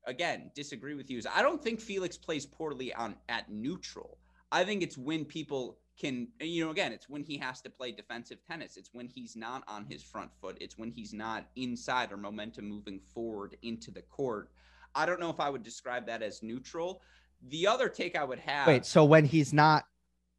[0.07, 4.17] again disagree with you is I don't think Felix plays poorly on at neutral.
[4.51, 7.93] I think it's when people can you know again it's when he has to play
[7.93, 8.77] defensive tennis.
[8.77, 10.57] It's when he's not on his front foot.
[10.61, 14.51] It's when he's not inside or momentum moving forward into the court.
[14.95, 17.03] I don't know if i would describe that as neutral.
[17.49, 19.85] The other take i would have Wait, so when he's not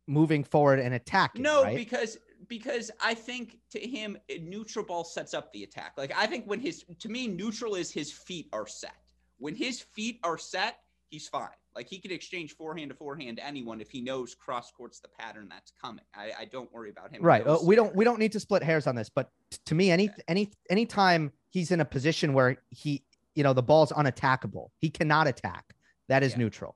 [0.08, 1.76] moving forward and attacking, no right?
[1.76, 2.17] because
[2.48, 5.93] because i think to him neutral ball sets up the attack.
[5.98, 8.96] Like i think when his to me neutral is his feet are set.
[9.39, 13.46] When his feet are set he's fine like he could exchange forehand to forehand to
[13.46, 16.04] anyone if he knows cross court's the pattern that's coming.
[16.16, 17.22] I, I don't worry about him.
[17.22, 17.46] right.
[17.46, 19.92] Uh, we don't we don't need to split hairs on this, but t- to me,
[19.92, 20.22] any Okay.
[20.28, 23.04] any anytime he's in a position where he,
[23.36, 25.76] you know, the ball's unattackable, he cannot attack.
[26.10, 26.40] That is Yeah.
[26.40, 26.76] neutral.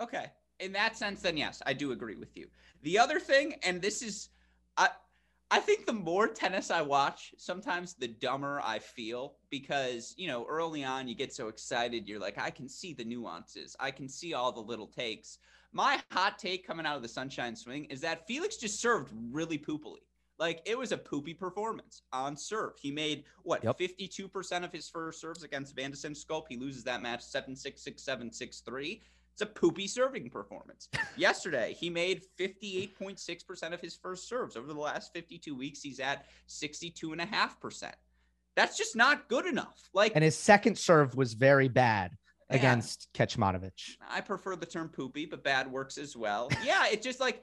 [0.00, 0.26] Okay.
[0.60, 2.46] in that sense, then yes, I do agree with you.
[2.82, 4.28] The other thing, and this is,
[4.76, 4.88] I,
[5.50, 10.46] I think the more tennis I watch, sometimes the dumber I feel because, you know,
[10.48, 12.08] early on you get so excited.
[12.08, 15.38] You're like, I can see the nuances, I can see all the little takes.
[15.72, 19.58] My hot take coming out of the sunshine swing is that Felix just served really
[19.58, 20.02] poopily.
[20.38, 22.72] Like it was a poopy performance on serve.
[22.80, 23.78] He made what Yep.
[23.78, 26.46] 52% of his first serves against Van de Sculp.
[26.48, 29.02] He loses that match 7 6 6 7 6 3.
[29.34, 30.88] It's a poopy serving performance.
[31.16, 34.56] Yesterday, he made 58.6% of his first serves.
[34.56, 37.90] Over the last 52 weeks, he's at 62.5%.
[38.54, 39.88] That's just not good enough.
[39.92, 42.16] Like And his second serve was very bad
[42.48, 42.56] Yeah.
[42.58, 43.96] against Kecmanovic.
[44.08, 46.48] I prefer the term poopy, but bad works as well.
[46.62, 47.42] Yeah, it's just like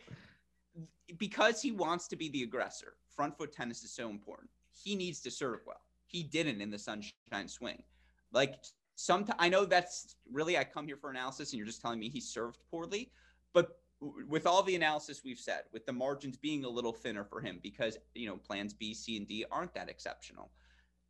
[1.18, 2.94] because he wants to be the aggressor.
[3.14, 4.50] Front foot tennis is so important.
[4.72, 5.82] He needs to serve well.
[6.08, 7.84] He didn't in the sunshine swing.
[8.32, 8.56] Like
[9.02, 12.10] some, I know that's really I come here for analysis, and you're just telling me
[12.10, 13.12] he served poorly.
[13.54, 13.80] But
[14.28, 17.60] with all the analysis we've said, with the margins being a little thinner for him
[17.62, 20.52] because you know plans B, C, and D aren't that exceptional,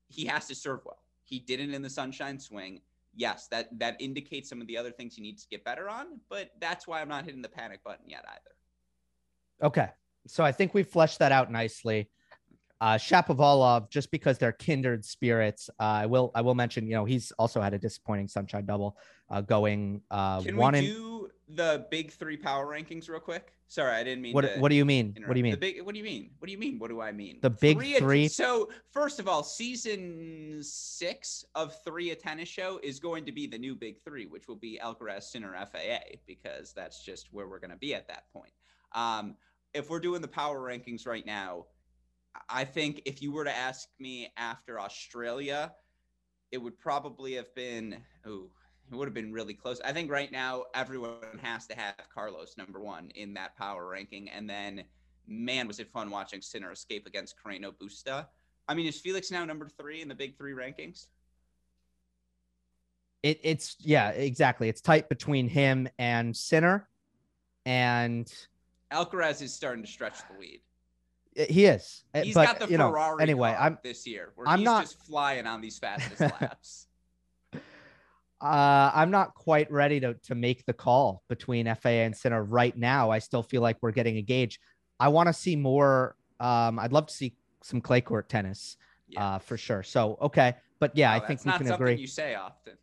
[0.08, 1.04] he has to serve well.
[1.24, 2.82] He didn't in the sunshine swing
[3.16, 6.20] yes, that that indicates some of the other things he needs to get better on.
[6.30, 9.68] But that's why I'm not hitting the panic button yet either.
[9.68, 9.90] Okay.
[10.28, 12.10] So I think we fleshed that out nicely.
[12.82, 17.06] Uh, Shapovalov, just because they're kindred spirits, uh, I will I will mention, you know,
[17.06, 18.98] he's also had a disappointing sunshine double,
[19.30, 20.86] uh, going uh, Can one we in.
[20.86, 23.54] do the big three power rankings real quick?
[23.67, 24.34] Sorry, I didn't mean.
[24.34, 25.15] What to What do you mean?
[25.28, 25.52] What do you mean?
[25.52, 25.82] The big.
[25.84, 26.32] What do you mean?
[26.39, 26.80] What do you mean?
[26.80, 27.38] What do I mean?
[27.44, 28.28] The big at- three?
[28.28, 33.46] So first of all, season six of three a tennis show is going to be
[33.46, 37.60] the new big three, which will be Alcaraz, Sinner, FAA, because that's just where we're
[37.60, 38.54] going to be at that point.
[38.94, 39.36] Um,
[39.76, 41.65] if we're doing the power rankings right now,
[42.50, 45.74] I think if you were to ask me after Australia,
[46.52, 48.50] it would probably have been oh,
[48.91, 49.80] it would have been really close.
[49.84, 54.30] I think right now everyone has to have Carlos number one in that power ranking,
[54.30, 54.84] and then
[55.28, 58.28] man, was it fun watching Sinner escape against Carreno Busta.
[58.67, 61.08] I mean, is Felix now number three in the big three rankings?
[63.24, 64.67] It, it's yeah, exactly.
[64.67, 66.88] It's tight between him and Sinner,
[67.65, 68.32] and
[68.91, 70.62] Alcaraz is starting to stretch the lead.
[71.36, 72.04] He is.
[72.13, 74.32] Uh, He's but got the you know, Ferrari anyway, I'm this year.
[74.36, 76.88] Where I'm he's not- just flying on these fastest laps.
[78.41, 82.76] Uh, I'm not quite ready to to make the call between FAA and Sinner right
[82.76, 83.12] now.
[83.12, 84.60] I still feel like we're getting a gauge.
[85.00, 86.15] I want to see more.
[86.39, 88.78] Um, I'd love to see some clay court tennis,
[89.15, 89.84] uh, for sure.
[89.84, 91.96] So okay, but yeah, No, I think we can agree.
[91.96, 92.74] You say often.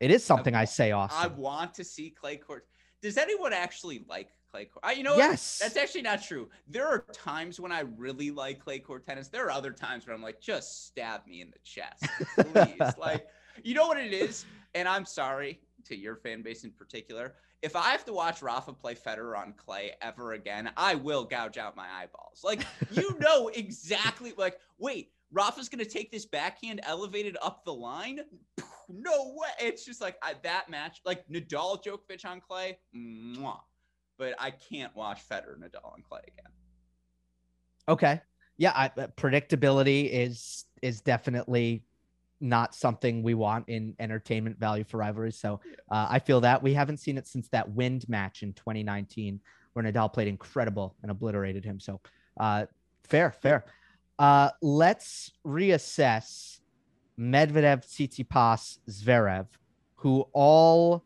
[0.00, 1.18] It is something I wa- say often.
[1.18, 2.66] I want to see clay court.
[3.02, 4.84] Does anyone actually like clay court?
[4.84, 5.18] Uh, you know, what?
[5.18, 6.48] yes, That's actually not true.
[6.68, 9.28] There are times when I really like clay court tennis.
[9.28, 12.94] There are other times where I'm like, just stab me in the chest, please.
[12.98, 13.26] like,
[13.62, 14.44] you know what it is?
[14.74, 17.34] And I'm sorry to your fan base in particular.
[17.60, 21.58] If I have to watch Rafa play Federer on clay ever again, I will gouge
[21.58, 22.42] out my eyeballs.
[22.44, 24.32] Like, you know exactly.
[24.36, 28.20] Like, wait, Rafa's gonna take this backhand elevated up the line?
[28.88, 29.48] No way.
[29.60, 32.78] It's just like I, that match, like Nadal Djokovic on clay.
[32.96, 33.58] Mwah
[34.18, 36.52] but I can't watch Federer Nadal and Clay again.
[37.88, 38.20] okay.
[38.58, 41.84] Yeah, I, uh, predictability is is definitely
[42.40, 45.38] not something we want in entertainment value for rivalries.
[45.38, 49.40] So uh, I feel that we haven't seen it since that wind match in 2019
[49.72, 51.80] where Nadal played incredible and obliterated him.
[51.80, 52.00] So
[52.38, 52.66] uh,
[53.04, 53.64] fair, fair.
[54.18, 56.58] Uh, let's reassess
[57.18, 59.46] Medvedev, Tsitsipas, Zverev,
[59.96, 61.04] who all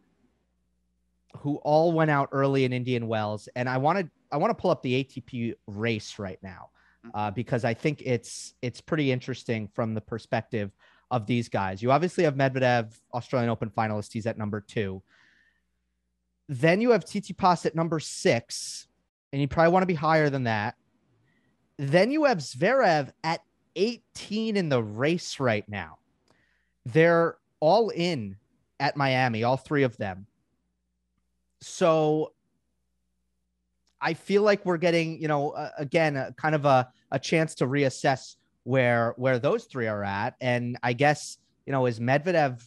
[1.38, 4.70] who all went out early in Indian Wells, and I wanted I want to pull
[4.70, 6.70] up the ATP race right now
[7.14, 10.72] uh, because I think it's it's pretty interesting from the perspective
[11.10, 11.82] of these guys.
[11.82, 14.12] You obviously have Medvedev, Australian Open finalist.
[14.12, 15.02] He's at number two.
[16.48, 18.88] Then you have Tsitsipas at number six,
[19.32, 20.74] and you probably want to be higher than that.
[21.78, 23.40] Then you have Zverev at
[23.76, 25.98] 18 in the race right now.
[26.84, 28.36] They're all in
[28.80, 30.26] at Miami, all three of them.
[31.62, 32.32] So
[34.00, 37.54] I feel like we're getting, you know, uh, again, a, kind of a, a chance
[37.56, 40.34] to reassess where where those three are at.
[40.40, 42.62] And I guess, you know, is Medvedev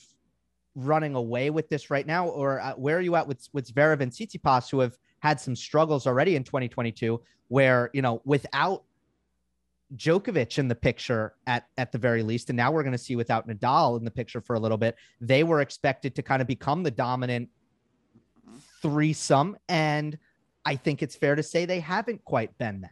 [0.76, 4.00] running away with this right now, or uh, where are you at with with Zverev
[4.02, 8.84] and Tsitsipas, who have had some struggles already in 2022, where you know without
[9.96, 13.16] Djokovic in the picture at at the very least, and now we're going to see
[13.16, 16.48] without Nadal in the picture for a little bit, they were expected to kind of
[16.48, 17.50] become the dominant
[18.86, 20.16] threesome, and
[20.64, 22.92] I think it's fair to say they haven't quite been that.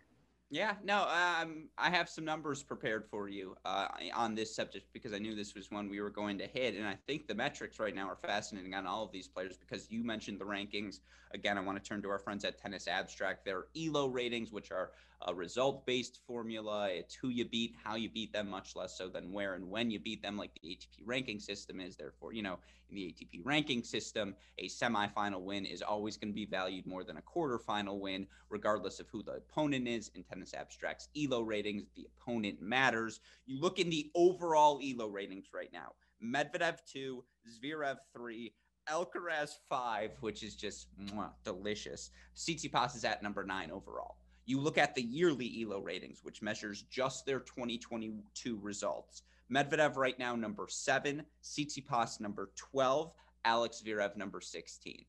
[0.49, 5.13] Yeah, no, um, I have some numbers prepared for you uh, on this subject because
[5.13, 6.75] I knew this was one we were going to hit.
[6.75, 9.89] And I think the metrics right now are fascinating on all of these players because
[9.91, 10.99] you mentioned the rankings.
[11.33, 13.45] Again, I want to turn to our friends at Tennis Abstract.
[13.45, 14.91] Their ELO ratings, which are
[15.27, 16.89] a result based formula.
[16.89, 19.91] It's who you beat, how you beat them, much less so than where and when
[19.91, 21.95] you beat them, like the ATP ranking system is.
[21.95, 22.59] Therefore, you know,
[22.89, 27.03] in the ATP ranking system, a semifinal win is always going to be valued more
[27.03, 30.11] than a quarterfinal win, regardless of who the opponent is.
[30.15, 33.19] In Tennis Abstract's ELO ratings, the opponent matters.
[33.45, 35.93] You look in the overall ELO ratings right now
[36.23, 38.53] Medvedev 2, Zverev 3,
[38.89, 42.11] Alcaraz 5, which is just mwah, delicious.
[42.35, 44.17] Tsitsipas is at number 9 overall.
[44.45, 49.23] You look at the yearly ELO ratings, which measures just their 2022 results.
[49.51, 53.11] Medvedev right now number seven, Tsitsipas number 12,
[53.45, 55.05] Alex Zverev number 16.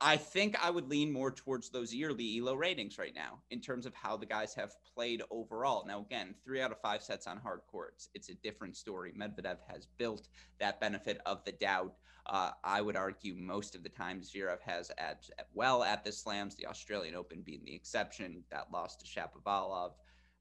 [0.00, 3.86] I think I would lean more towards those yearly ELO ratings right now in terms
[3.86, 5.86] of how the guys have played overall.
[5.86, 8.08] Now, again, three out of five sets on hard courts.
[8.14, 9.12] It's a different story.
[9.18, 10.28] Medvedev has built
[10.58, 11.94] that benefit of the doubt.
[12.26, 16.54] Uh, I would argue most of the time Zverev has at, well at the slams,
[16.54, 18.42] the Australian Open being the exception.
[18.50, 19.92] That loss to Shapovalov.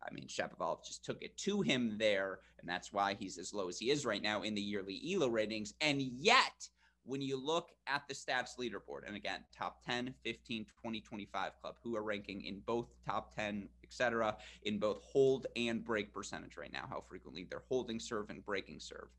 [0.06, 3.70] I mean, Shapovalov just took it to him there, and that's why he's as low
[3.70, 5.74] as he is right now in the yearly ELO ratings.
[5.80, 6.68] And yet,
[7.06, 11.76] when you look at the stats leaderboard, and again, top 10, 15, 20, 25 club,
[11.84, 16.72] who are ranking in both top 10, etc., in both hold and break percentage right
[16.72, 19.10] now, how frequently they're holding serve and breaking serve.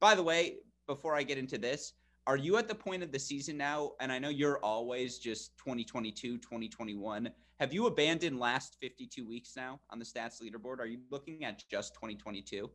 [0.00, 0.56] By the way,
[0.86, 1.94] before I get into this,
[2.26, 3.92] are you at the point of the season now?
[4.00, 7.30] And I know you're always just 2022, 2021.
[7.58, 10.78] Have you abandoned last 52 weeks now on the stats leaderboard?
[10.78, 12.70] Are you looking at just 2022?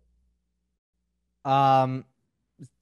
[1.45, 2.03] Um,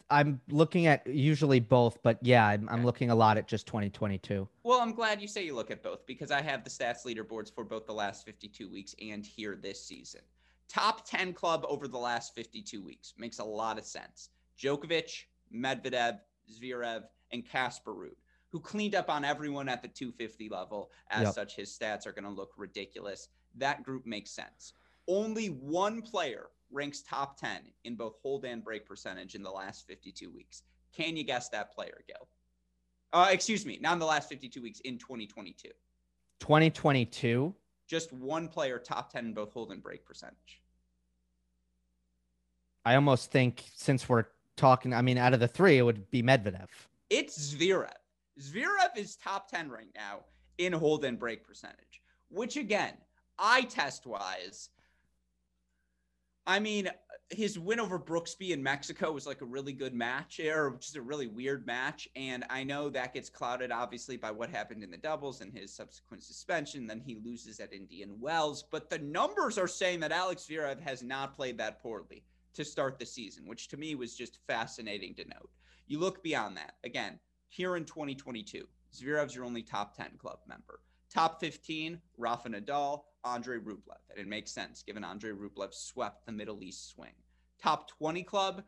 [0.09, 4.47] I'm looking at usually both, but yeah, I'm, I'm, looking a lot at just 2022.
[4.63, 7.53] Well, I'm glad you say you look at both because I have the stats leaderboards
[7.53, 10.21] for both the last 52 weeks and here this season.
[10.69, 14.29] Top 10 club over the last 52 weeks makes a lot of sense.
[14.59, 16.19] Djokovic, Medvedev,
[16.51, 18.17] Zverev, and Casper Ruud,
[18.51, 20.91] who cleaned up on everyone at the 250 level.
[21.09, 21.33] As yep.
[21.33, 23.29] such, his stats are going to look ridiculous.
[23.55, 24.73] That group makes sense.
[25.07, 29.87] Only one player ranks top 10 in both hold and break percentage in the last
[29.87, 30.63] 52 weeks.
[30.95, 32.27] Can you guess that player, Gil?
[33.13, 35.69] Uh, excuse me, not in the last 52 weeks, in 2022.
[36.39, 37.53] 2022?
[37.87, 40.61] Just one player top 10 in both hold and break percentage.
[42.83, 44.25] I almost think since we're
[44.57, 46.67] talking, I mean, out of the three, it would be Medvedev.
[47.09, 47.89] It's Zverev.
[48.39, 50.19] Zverev is top 10 right now
[50.57, 52.93] in hold and break percentage, which again,
[53.39, 54.69] eye test wise,
[56.47, 56.89] I mean,
[57.31, 61.01] his win over Brooksby in Mexico was like a really good match, or just a
[61.01, 62.07] really weird match.
[62.15, 65.73] And I know that gets clouded, obviously, by what happened in the doubles and his
[65.73, 66.85] subsequent suspension.
[66.85, 68.63] Then he loses at Indian Wells.
[68.69, 72.23] But the numbers are saying that Alex Zverev has not played that poorly
[72.53, 75.49] to start the season, which to me was just fascinating to note.
[75.87, 76.75] You look beyond that.
[76.83, 77.19] Again,
[77.49, 80.79] here in 2022, Zverev's your only top 10 club member.
[81.11, 83.99] Top 15, Rafa Nadal, Andre Rublev.
[84.09, 87.13] And it makes sense given Andre Rublev swept the Middle East swing.
[87.61, 88.63] Top 20 club,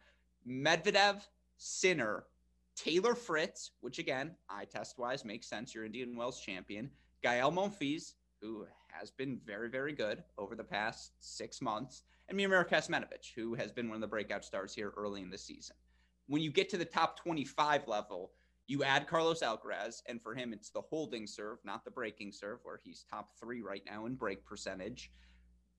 [0.45, 1.22] Medvedev,
[1.58, 2.26] Sinner,
[2.76, 5.74] Taylor Fritz, which again, eye test wise makes sense.
[5.74, 6.89] You're Indian Wells champion.
[7.24, 12.03] Gael Monfils, who has been very, very good over the past six months.
[12.30, 15.38] And Miomir Kecmanovic, who has been one of the breakout stars here early in the
[15.38, 15.76] season.
[16.28, 18.32] When you get to the top 25 level,
[18.68, 22.59] you add Carlos Alcaraz, and for him, it's the holding serve, not the breaking serve,
[22.63, 25.09] where he's top three right now in break percentage.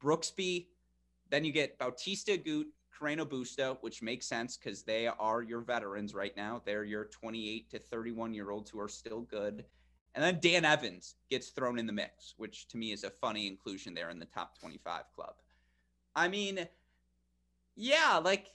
[0.02, 0.68] Brooksby,
[1.30, 2.64] then you get Bautista Agut,
[2.98, 6.62] Carreno Busta, which makes sense because they are your veterans right now.
[6.64, 9.64] They're your 28 to 31 year olds who are still good.
[10.14, 13.46] And then Dan Evans gets thrown in the mix, which to me is a funny
[13.46, 15.34] inclusion there in the top 25 club.
[16.16, 16.66] I mean,
[17.76, 18.46] yeah, like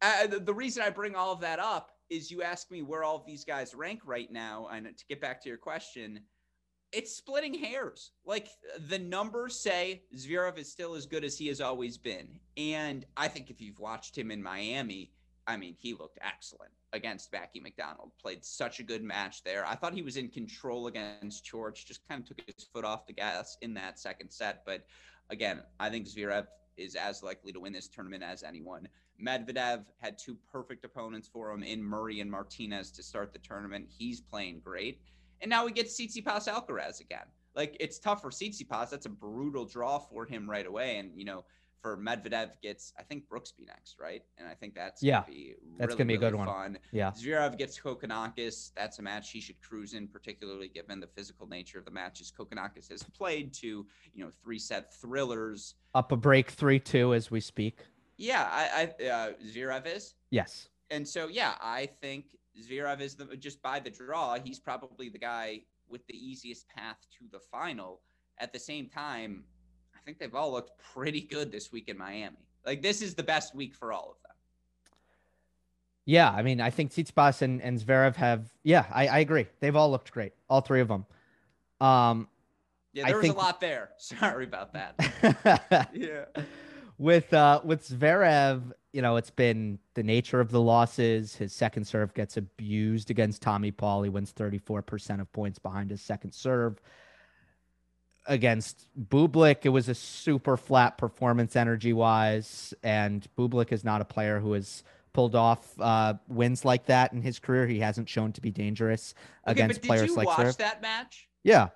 [0.00, 3.04] uh, the, the reason I bring all of that up is you ask me where
[3.04, 4.68] all these guys rank right now.
[4.72, 6.20] And to get back to your question,
[6.92, 8.12] it's splitting hairs.
[8.24, 8.48] Like
[8.88, 12.40] the numbers say Zverev is still as good as he has always been.
[12.56, 15.12] And I think if you've watched him in Miami,
[15.46, 18.12] I mean, he looked excellent against Mackie McDonald.
[18.20, 19.66] Played such a good match there.
[19.66, 23.06] I thought he was in control against Coric, just kind of took his foot off
[23.06, 24.62] the gas in that second set.
[24.66, 24.86] But
[25.30, 26.46] again, I think Zverev
[26.78, 28.88] is as likely to win this tournament as anyone.
[29.20, 33.86] Medvedev had two perfect opponents for him in Murray and Martinez to start the tournament.
[33.88, 35.00] He's playing great.
[35.40, 37.26] And now we get Tsitsipas Alcaraz again.
[37.54, 38.90] Like it's tough for Tsitsipas.
[38.90, 40.98] That's a brutal draw for him right away.
[40.98, 41.44] And you know,
[41.80, 44.22] for Medvedev gets I think Brooksby next, right?
[44.36, 45.22] And I think that's yeah.
[45.26, 46.46] be That's really, gonna be a good really one.
[46.46, 46.78] Fun.
[46.92, 47.10] Yeah.
[47.10, 48.72] Zverev gets Kokkinakis.
[48.76, 52.32] That's a match he should cruise in, particularly given the physical nature of the matches
[52.36, 55.74] Kokkinakis has played to, you know, three set thrillers.
[55.94, 57.80] Up a break three two as we speak.
[58.16, 60.14] Yeah, I, I uh, Zverev is.
[60.30, 60.68] Yes.
[60.90, 62.24] And so, yeah, I think
[62.60, 64.38] Zverev is the just by the draw.
[64.42, 68.00] He's probably the guy with the easiest path to the final.
[68.40, 69.44] At the same time,
[70.08, 72.38] think they've all looked pretty good this week in Miami.
[72.64, 74.32] Like this is the best week for all of them.
[76.06, 78.48] Yeah, I mean, I think Tsitsipas and, and Zverev have.
[78.62, 79.46] Yeah, I, I agree.
[79.60, 81.04] They've all looked great, all three of them.
[81.82, 82.26] Um,
[82.94, 83.90] Yeah, I there was think- a lot there.
[83.98, 85.90] Sorry about that.
[85.92, 86.24] yeah.
[86.96, 91.36] with uh with Zverev, you know, it's been the nature of the losses.
[91.36, 94.04] His second serve gets abused against Tommy Paul.
[94.04, 96.80] He wins 34% of points behind his second serve.
[98.28, 102.74] Against Bublik, it was a super flat performance energy wise.
[102.82, 107.22] And Bublik is not a player who has pulled off uh, wins like that in
[107.22, 107.66] his career.
[107.66, 109.14] He hasn't shown to be dangerous
[109.46, 111.28] Okay, against but did players you like watch that match?
[111.42, 111.68] Yeah.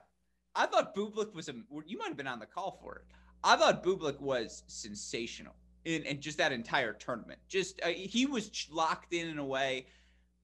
[0.55, 1.55] I thought Bublik was a.
[1.86, 3.05] You might have been on the call for it.
[3.42, 7.40] I thought Bublik was sensational in, in just that entire tournament.
[7.48, 9.86] Just uh, he was locked in in a way.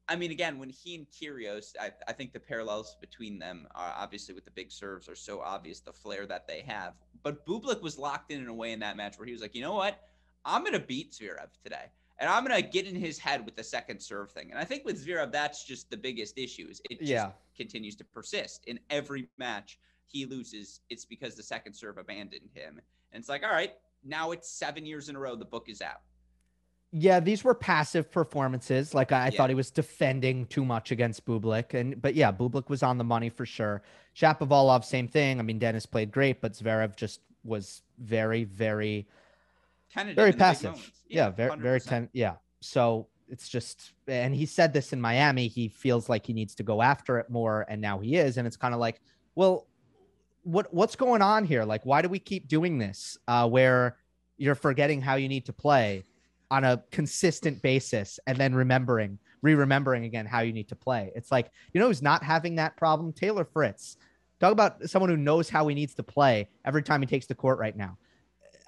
[0.09, 3.93] I mean, again, when he and Kyrgios, I, I think the parallels between them are
[3.97, 6.95] obviously with the big serves are so obvious, the flair that they have.
[7.23, 9.55] But Bublik was locked in in a way in that match where he was like,
[9.55, 10.09] you know what,
[10.45, 14.01] I'm gonna beat Zverev today, and I'm gonna get in his head with the second
[14.01, 14.51] serve thing.
[14.51, 16.69] And I think with Zverev, that's just the biggest issue.
[16.71, 17.33] Is it just Yeah.
[17.55, 22.81] continues to persist in every match he loses, it's because the second serve abandoned him.
[23.13, 25.37] And it's like, all right, now it's seven years in a row.
[25.37, 26.01] The book is out.
[26.91, 28.95] Yeah, these were passive performances.
[28.95, 29.31] Like I, I Yeah.
[29.37, 33.05] thought he was defending too much against Bublik, and but yeah, Bublik was on the
[33.05, 33.83] money for sure.
[34.17, 35.39] Shapovalov, same thing.
[35.39, 39.07] I mean, Dennis played great, but Zverev just was very, very,
[39.93, 40.71] Tentative very in the big passive.
[40.73, 40.91] moments.
[41.09, 41.85] Yeah, very, very 100%.
[41.89, 42.09] ten.
[42.15, 45.47] Yeah, so it's just, and he said this in Miami.
[45.49, 48.47] He feels like he needs to go after it more, and now he is, and
[48.47, 49.01] it's kind of like,
[49.35, 49.67] well,
[50.43, 51.65] what what's going on here?
[51.65, 53.19] Like, why do we keep doing this?
[53.29, 53.99] Uh, where
[54.39, 56.05] you're forgetting how you need to play
[56.51, 61.13] on a consistent basis and then remembering, re-remembering again how you need to play.
[61.15, 63.13] It's like, you know who's not having that problem?
[63.13, 63.97] Taylor Fritz.
[64.41, 67.35] Talk about someone who knows how he needs to play every time he takes the
[67.35, 67.99] court right now.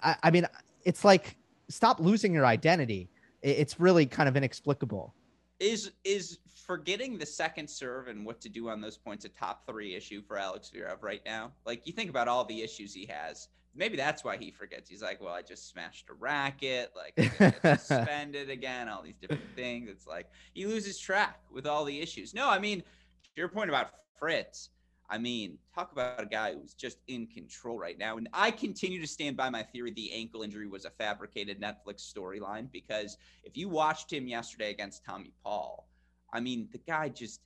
[0.02, 0.46] I, I mean,
[0.84, 1.36] it's like
[1.68, 3.08] stop losing your identity.
[3.42, 5.14] It's really kind of inexplicable.
[5.60, 9.66] Is is forgetting the second serve and what to do on those points a top
[9.66, 11.52] three issue for Alex Zverev right now?
[11.64, 13.48] Like you think about all the issues he has.
[13.74, 14.90] Maybe that's why he forgets.
[14.90, 16.92] He's like, well, I just smashed a racket.
[16.96, 18.88] Like suspended again.
[18.88, 19.88] All these different things.
[19.88, 22.34] It's like he loses track with all the issues.
[22.34, 24.70] No, I mean, to your point about Fritz.
[25.12, 28.16] I mean, talk about a guy who's just in control right now.
[28.16, 32.12] And I continue to stand by my theory the ankle injury was a fabricated Netflix
[32.12, 35.88] storyline because if you watched him yesterday against Tommy Paul,
[36.32, 37.40] I mean, the guy just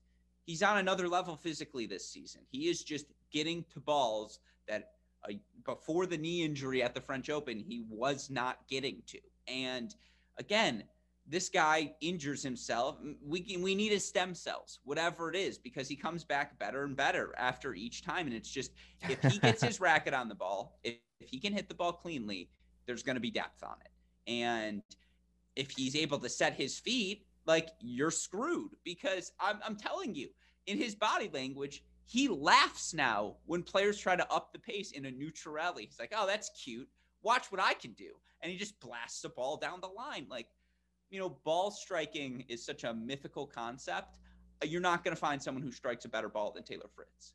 [0.44, 2.42] he's on another level physically this season.
[2.50, 4.92] He is just getting to balls that
[5.28, 5.32] uh,
[5.64, 9.18] before the knee injury at the French Open, he was not getting to.
[9.48, 9.94] And
[10.38, 10.84] again,
[11.26, 12.98] this guy injures himself.
[13.24, 16.84] We can, we need his stem cells, whatever it is, because he comes back better
[16.84, 18.26] and better after each time.
[18.26, 18.72] And it's just
[19.08, 21.92] if he gets his racket on the ball, if, if he can hit the ball
[21.92, 22.50] cleanly,
[22.86, 24.30] there's going to be depth on it.
[24.30, 24.82] And
[25.56, 30.28] if he's able to set his feet, like you're screwed because I'm, I'm telling you,
[30.66, 35.06] in his body language, he laughs now when players try to up the pace in
[35.06, 35.86] a neutral rally.
[35.86, 36.88] He's like, oh, that's cute.
[37.22, 38.10] Watch what I can do.
[38.42, 40.26] And he just blasts the ball down the line.
[40.28, 40.46] Like,
[41.10, 44.16] you know, ball striking is such a mythical concept.
[44.62, 47.32] Uh, You're not going to find someone who strikes a better ball than Taylor Fritz.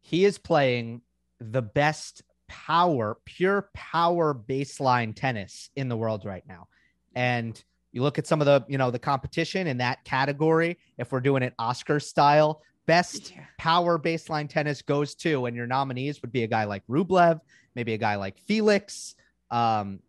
[0.00, 1.00] He is playing
[1.40, 6.68] the best power, pure power baseline tennis in the world right now.
[7.14, 7.62] And
[7.92, 11.20] you look at some of the, you know, the competition in that category, if we're
[11.20, 13.44] doing it Oscar style, best Yeah.
[13.58, 17.40] power baseline tennis goes to, and your nominees would be a guy like Rublev,
[17.74, 19.14] maybe a guy like Felix.
[19.50, 20.00] Um,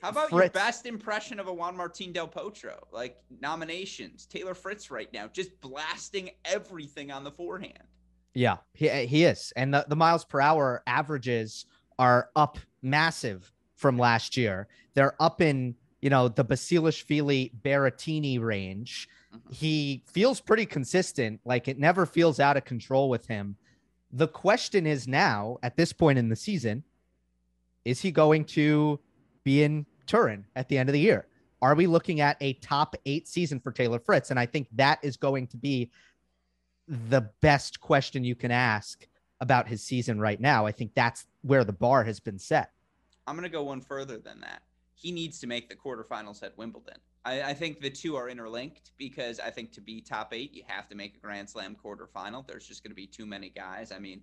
[0.00, 2.78] How about your best impression of a Juan Martin Del Potro?
[2.92, 7.82] Like nominations, Taylor Fritz right now, just blasting everything on the forehand.
[8.34, 9.52] Yeah, he, he is.
[9.56, 11.64] And the, the miles per hour averages
[11.98, 14.68] are up massive from last year.
[14.94, 19.08] They're up in, you know, the Basilashvili Berrettini range.
[19.34, 19.52] Mhm.
[19.52, 21.40] He feels pretty consistent.
[21.44, 23.56] Like it never feels out of control with him.
[24.12, 26.84] The question is now, at this point in the season,
[27.84, 29.00] is he going to
[29.44, 31.26] be in Turin at the end of the year?
[31.62, 34.30] Are we looking at a top eight season for Taylor Fritz?
[34.30, 35.90] And I think that is going to be
[36.88, 39.06] the best question you can ask
[39.40, 40.66] about his season right now.
[40.66, 42.70] I think that's where the bar has been set.
[43.26, 44.62] I'm going to go one further than that.
[44.94, 46.98] He needs to make the quarterfinals at Wimbledon.
[47.26, 50.62] I, I, think the two are interlinked because I think to be top eight, you
[50.68, 52.46] have to make a Grand Slam quarterfinal.
[52.46, 53.90] There's just going to be too many guys.
[53.90, 54.22] I mean,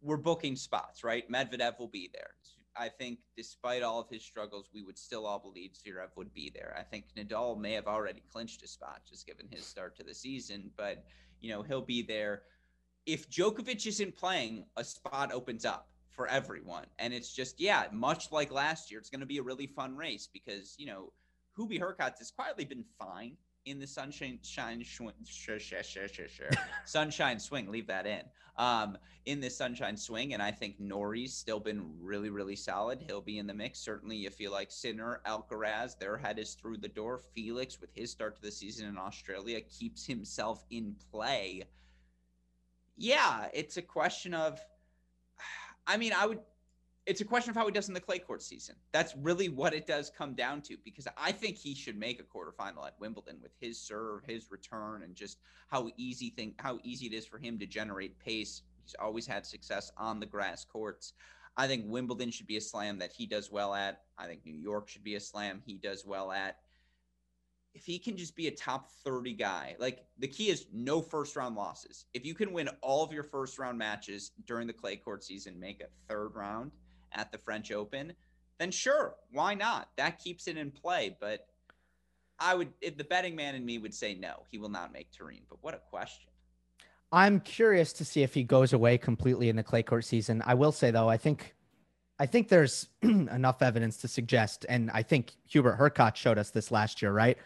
[0.00, 1.30] we're booking spots, right?
[1.30, 2.30] Medvedev will be there.
[2.74, 6.50] I think despite all of his struggles, we would still all believe Zverev would be
[6.54, 6.74] there.
[6.78, 10.14] I think Nadal may have already clinched a spot just given his start to the
[10.14, 11.04] season, but
[11.40, 12.42] you know, he'll be there.
[13.04, 16.86] If Djokovic isn't playing, a spot opens up for everyone.
[16.98, 19.96] And it's just, yeah, much like last year, it's going to be a really fun
[19.96, 21.12] race because, you know,
[21.60, 23.36] Hubie Hurkacz has quietly been fine
[23.66, 25.12] in the sunshine shine swing,
[26.86, 27.70] sunshine swing.
[27.70, 28.22] Leave that in.
[28.56, 28.96] Um,
[29.26, 33.02] in the sunshine swing, and I think Norrie's still been really, really solid.
[33.06, 33.78] He'll be in the mix.
[33.78, 37.20] Certainly, you feel like Sinner, Alcaraz, their head is through the door.
[37.34, 41.64] Felix, with his start to the season in Australia, keeps himself in play.
[42.96, 44.60] Yeah, it's a question of
[45.86, 46.40] I mean, I would.
[47.06, 48.76] It's a question of how he does in the clay court season.
[48.92, 52.22] That's really what it does come down to because I think he should make a
[52.22, 55.38] quarterfinal at Wimbledon with his serve, his return, and just
[55.68, 58.62] how easy thing how easy it is for him to generate pace.
[58.84, 61.14] He's always had success on the grass courts.
[61.56, 64.02] I think Wimbledon should be a slam that he does well at.
[64.18, 66.58] I think New York should be a slam he does well at
[67.74, 71.36] if he can just be a top 30 guy, like the key is no first
[71.36, 72.06] round losses.
[72.14, 75.58] If you can win all of your first round matches during the clay court season,
[75.58, 76.72] make a third round
[77.12, 78.12] at the French Open,
[78.58, 79.88] then sure, why not?
[79.96, 81.16] That keeps it in play.
[81.20, 81.46] But
[82.38, 85.10] I would, if the betting man in me would say no, he will not make
[85.10, 85.42] Turin.
[85.48, 86.30] But what a question.
[87.12, 90.42] I'm curious to see if he goes away completely in the clay court season.
[90.46, 91.54] I will say though, I think
[92.20, 96.70] I think there's enough evidence to suggest, and I think Hubert Hurkacz showed us this
[96.70, 97.38] last year, right?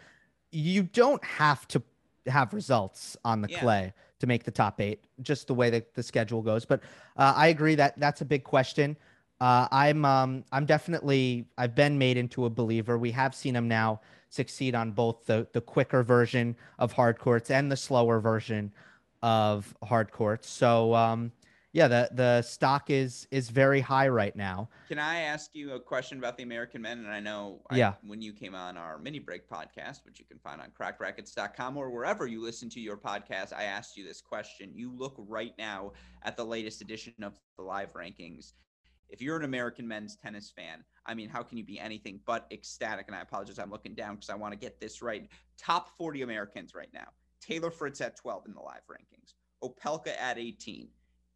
[0.54, 1.82] you don't have to
[2.26, 3.60] have results on the yeah.
[3.60, 6.64] clay to make the top eight, just the way that the schedule goes.
[6.64, 6.80] But
[7.16, 8.96] uh, I agree that that's a big question.
[9.40, 12.98] Uh, I'm um, I'm definitely I've been made into a believer.
[12.98, 17.50] We have seen him now succeed on both the the quicker version of hard courts
[17.50, 18.72] and the slower version
[19.22, 20.48] of hard courts.
[20.48, 21.32] So um,
[21.74, 24.68] yeah, the the stock is is very high right now.
[24.88, 27.00] Can I ask you a question about the American men?
[27.00, 27.94] And I know I, yeah.
[28.06, 31.90] when you came on our mini break podcast, which you can find on crackedracquets.com or
[31.90, 34.70] wherever you listen to your podcast, I asked you this question.
[34.72, 38.52] You look right now at the latest edition of the live rankings.
[39.08, 42.46] If you're an American men's tennis fan, I mean, how can you be anything but
[42.50, 43.06] ecstatic?
[43.06, 45.28] And I apologize, I'm looking down because I want to get this right.
[45.58, 47.08] Top 40 Americans right now.
[47.40, 49.34] Taylor Fritz at 12 in the live rankings.
[49.62, 50.88] Opelka at 18.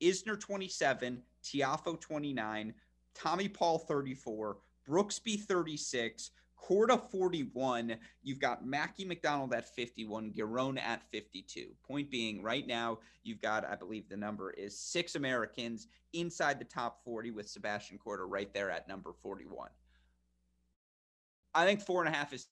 [0.03, 2.75] Isner 27, Tiafoe 29,
[3.14, 4.59] Tommy Paul 34,
[4.89, 7.97] Brooksby 36, Korda 41.
[8.23, 11.69] You've got Mackie McDonald at 51, Giron at 52.
[11.87, 16.65] Point being, right now, you've got, I believe the number is six Americans inside the
[16.65, 19.69] top 40 with Sebastian Korda right there at number 41.
[21.55, 22.47] I think four and a half is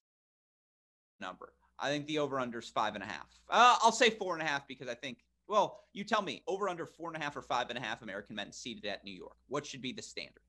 [1.21, 1.53] number.
[1.79, 3.29] I think the over under is five and a half.
[3.51, 6.69] Uh, I'll say four and a half because I think well, you tell me over
[6.69, 9.13] under four and a half or five and a half American men seated at New
[9.13, 9.37] York.
[9.49, 10.43] What should be the standard?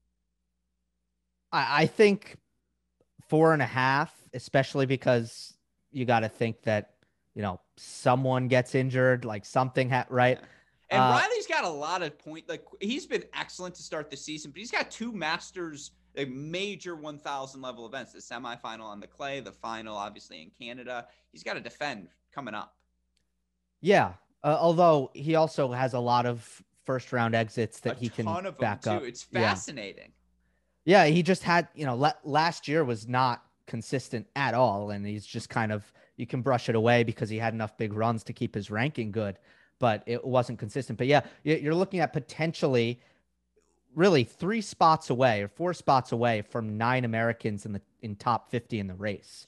[1.51, 2.38] I think
[3.28, 5.53] four and a half, especially because
[5.91, 6.93] you got to think that,
[7.34, 10.39] you know, someone gets injured, like something, ha- right?
[10.89, 12.47] And uh, Riley's got a lot of point.
[12.47, 16.95] Like he's been excellent to start the season, but he's got two Masters, like major
[16.95, 21.07] 1,000 level events: the semifinal on the clay, the final, obviously in Canada.
[21.32, 22.75] He's got to defend coming up.
[23.82, 24.13] Yeah,
[24.43, 28.25] uh, although he also has a lot of first round exits that a he can
[28.57, 29.03] back up.
[29.03, 30.05] It's fascinating.
[30.05, 30.26] Yeah.
[30.88, 34.91] Yeah, he just had, you know, last year was not consistent at all.
[34.91, 37.93] And he's just kind of, you can brush it away because he had enough big
[37.93, 39.38] runs to keep his ranking good,
[39.79, 40.97] but it wasn't consistent.
[40.97, 42.99] But yeah, you're looking at potentially
[43.95, 48.49] really three spots away or four spots away from nine Americans in the in top
[48.49, 49.47] 50 in the race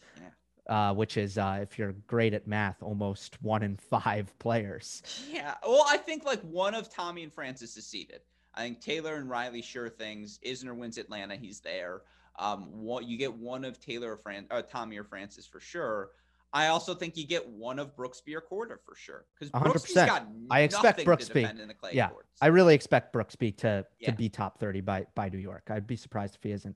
[0.69, 5.01] uh, which is uh, if you're great at math, almost one in five players.
[5.29, 5.55] Yeah.
[5.63, 8.21] Well, I think like one of Tommy and Francis is seated.
[8.59, 10.37] I think Taylor and Riley sure things.
[10.45, 12.01] Isner wins Atlanta, he's there.
[12.37, 12.67] Um,
[13.01, 16.09] you get one of Taylor or Fran, uh, Tommy or Francis for sure.
[16.51, 20.27] I also think you get one of Brooksby or Korda for sure because Brooksby's got
[20.49, 21.49] I expect Brooksby.
[21.49, 22.37] in the clay yeah, courts.
[22.41, 24.09] I really expect Brooksby to yeah.
[24.09, 25.67] to be top thirty by by New York.
[25.69, 26.75] I'd be surprised if he isn't.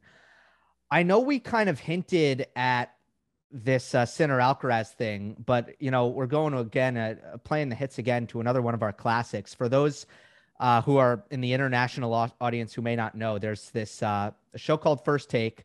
[0.92, 2.94] I know we kind of hinted at
[3.52, 7.76] this uh, Sinner Alcaraz thing, but you know we're going to again uh, playing the
[7.76, 9.56] hits again to another one of our classics.
[9.56, 10.06] For those
[10.60, 14.58] uh, who are in the international audience who may not know, there's this uh, a
[14.58, 15.64] show called First Take,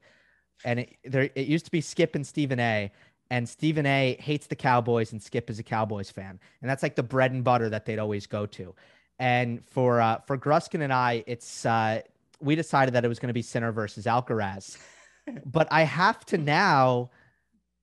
[0.64, 2.90] and it, there it used to be Skip and Stephen A.
[3.30, 4.16] And Stephen A.
[4.20, 7.44] hates the Cowboys, and Skip is a Cowboys fan, and that's like the bread and
[7.44, 8.74] butter that they'd always go to.
[9.18, 12.00] And for uh, for Gruskin and I, it's uh,
[12.40, 14.78] we decided that it was going to be Sinner versus Alcaraz,
[15.44, 17.10] but I have to now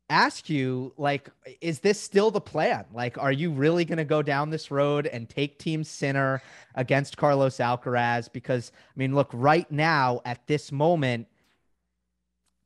[0.09, 1.29] ask you like
[1.61, 2.85] is this still the plan?
[2.93, 6.41] Like are you really going to go down this road and take team Sinner
[6.75, 8.31] against carlos alcaraz?
[8.31, 11.27] Because i mean look right now at this moment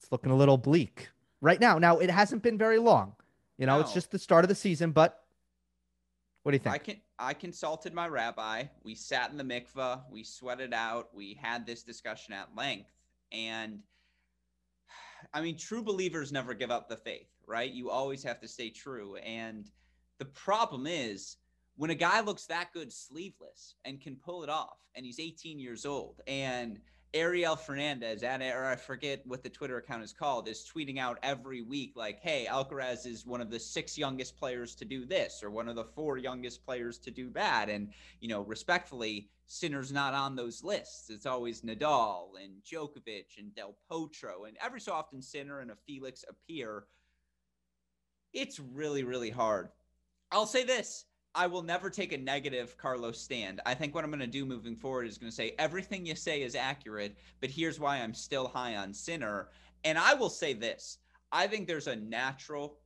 [0.01, 1.09] it's looking a little bleak.
[1.41, 1.77] Right now.
[1.77, 3.13] Now it hasn't been very long.
[3.57, 3.81] You know no.
[3.81, 5.23] it's just the start of the season but
[6.43, 6.75] what do you think?
[6.75, 8.63] I can i consulted my rabbi.
[8.83, 11.09] We sat in the mikvah we sweated out.
[11.13, 12.91] We had this discussion at length.
[13.31, 13.79] And
[15.33, 17.71] I mean, true believers never give up the faith, right?
[17.71, 19.15] You always have to stay true.
[19.17, 19.69] And
[20.17, 21.37] the problem is
[21.75, 25.59] when a guy looks that good sleeveless and can pull it off, and he's 18
[25.59, 26.79] years old, and
[27.13, 31.17] Ariel Fernandez, at, or I forget what the Twitter account is called, is tweeting out
[31.23, 35.41] every week like, "Hey, Alcaraz is one of the six youngest players to do this,
[35.41, 39.91] or one of the four youngest players to do that." And you know, respectfully, Sinner's
[39.91, 41.09] not on those lists.
[41.09, 45.75] It's always Nadal and Djokovic and Del Potro, and every so often Sinner and a
[45.75, 46.85] Felix appear.
[48.33, 49.69] It's really, really hard.
[50.31, 51.05] I'll say this:
[51.35, 53.61] I will never take a negative Carlos stand.
[53.65, 56.15] I think what I'm going to do moving forward is going to say everything you
[56.15, 59.49] say is accurate, but here's why I'm still high on Sinner.
[59.83, 60.97] And I will say this
[61.31, 62.79] I think there's a natural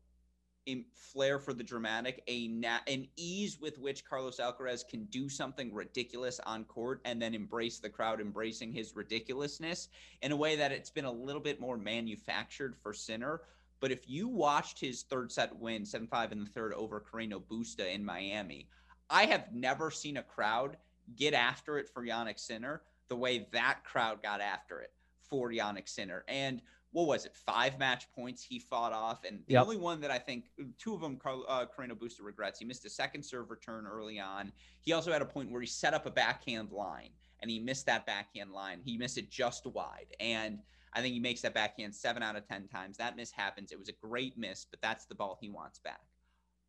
[0.94, 5.74] flair for the dramatic, a na- an ease with which Carlos Alcaraz can do something
[5.74, 9.90] ridiculous on court and then embrace the crowd embracing his ridiculousness
[10.22, 13.42] in a way that it's been a little bit more manufactured for Sinner.
[13.84, 17.42] But if you watched his third set win, 7 5 in the third over Carreno
[17.42, 18.70] Busta in Miami,
[19.10, 20.78] I have never seen a crowd
[21.18, 24.94] get after it for Jannik Sinner the way that crowd got after it
[25.30, 26.24] for Jannik Sinner.
[26.30, 26.62] And
[26.94, 27.36] what was it?
[27.36, 29.64] Five match points he fought off, and the yep.
[29.64, 30.46] only one that I think
[30.80, 32.60] two of them uh, Carreno Busta regrets.
[32.60, 34.54] He missed a second serve return early on.
[34.80, 37.10] He also had a point where he set up a backhand line,
[37.42, 38.80] and he missed that backhand line.
[38.86, 40.60] He missed it just wide, and
[40.94, 42.98] I think he makes that backhand seven out of 10 times.
[42.98, 43.72] That miss happens.
[43.72, 46.02] It was a great miss, but that's the ball he wants back.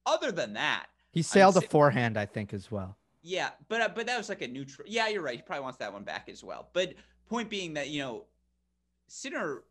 [0.06, 2.96] Other than that, he sailed a forehand, I think, as well.
[3.22, 4.86] Yeah, but uh, but that was like a neutral.
[4.88, 5.36] Yeah, you're right.
[5.36, 6.68] He probably wants that one back as well.
[6.72, 6.94] But
[7.26, 8.24] point being that you know,
[9.06, 9.62] Sinner,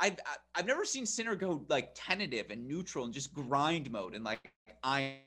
[0.00, 0.16] I've
[0.54, 4.50] I've never seen Sinner go like tentative and neutral and just grind mode and like
[4.82, 5.18] I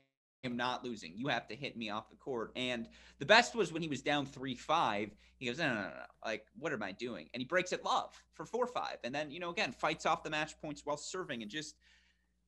[0.44, 1.12] am not losing.
[1.16, 2.52] You have to hit me off the court.
[2.56, 2.88] And
[3.18, 5.10] the best was when he was down 3 5.
[5.36, 5.90] He goes, no, no, no, no.
[6.24, 7.28] Like, what am I doing?
[7.32, 8.98] And he breaks it love for 4 5.
[9.04, 11.76] And then, you know, again, fights off the match points while serving and just.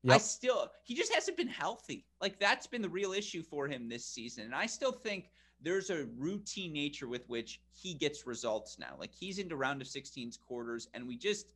[0.04, 0.16] Yep.
[0.16, 2.06] I still, he just hasn't been healthy.
[2.20, 4.42] Like, that's been the real issue for him this season.
[4.42, 5.30] And I still think
[5.60, 8.96] there's a routine nature with which he gets results now.
[8.98, 11.46] Like, he's into round of 16s quarters, and we just,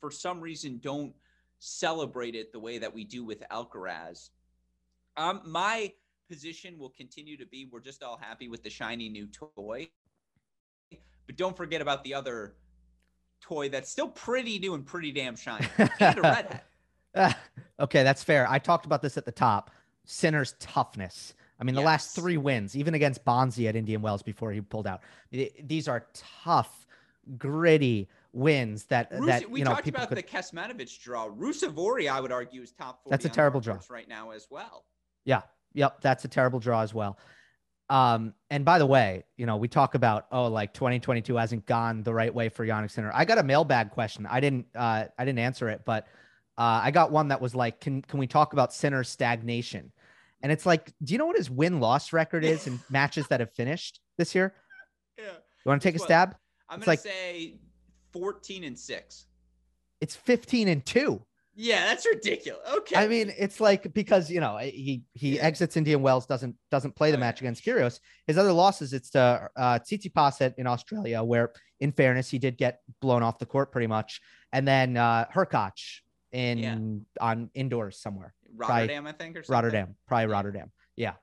[0.00, 1.12] for some reason, don't
[1.58, 4.30] celebrate it the way that we do with Alcaraz.
[5.16, 5.92] Um, my
[6.28, 9.88] position will continue to be we're just all happy with the shiny new toy.
[11.26, 12.56] But don't forget about the other
[13.40, 15.66] toy that's still pretty new and pretty damn shiny.
[17.80, 18.48] okay, that's fair.
[18.50, 19.70] I talked about this at the top.
[20.04, 21.34] Sinner's toughness.
[21.60, 21.86] I mean, the yes.
[21.86, 25.00] last three wins, even against Bonzi at Indian Wells before he pulled out,
[25.30, 26.06] these are
[26.42, 26.86] tough,
[27.38, 30.18] gritty wins that Rus- that we you know, talked about could...
[30.18, 31.28] the Kecmanovic draw.
[31.28, 33.10] Ruusuvuori, I would argue, is top four.
[33.10, 34.84] That's a terrible draw right now as well.
[35.24, 35.42] Yeah.
[35.74, 36.00] Yep.
[36.00, 37.18] That's a terrible draw as well.
[37.90, 42.02] Um, and by the way, you know, we talk about, oh, like 2022 hasn't gone
[42.02, 43.10] the right way for Jannik Sinner.
[43.14, 44.26] I got a mailbag question.
[44.26, 46.06] I didn't, uh, I didn't answer it, but,
[46.56, 49.92] uh, I got one that was like, can, can we talk about Sinner stagnation?
[50.40, 53.40] And it's like, do you know what his win loss record is in matches that
[53.40, 54.54] have finished this year?
[55.18, 55.24] Yeah.
[55.24, 56.36] You want to take a stab?
[56.68, 57.56] I'm going like, to say
[58.12, 59.26] 14 and six.
[60.00, 61.22] It's 15 and two.
[61.56, 62.60] Yeah, that's ridiculous.
[62.78, 62.96] Okay.
[62.96, 65.42] I mean, it's like because you know he he yeah.
[65.42, 68.00] exits Indian Wells, doesn't doesn't play the oh, match against Kyrgios.
[68.26, 72.80] His other losses, it's to uh, Tsitsipas in Australia, where in fairness he did get
[73.00, 74.20] blown off the court pretty much,
[74.52, 76.00] and then uh, Hurkacz
[76.32, 76.76] in yeah.
[77.20, 78.34] on indoors somewhere.
[78.56, 79.54] Rotterdam, probably, I think, or something.
[79.54, 80.72] Rotterdam, probably Rotterdam.
[80.96, 81.14] Yeah.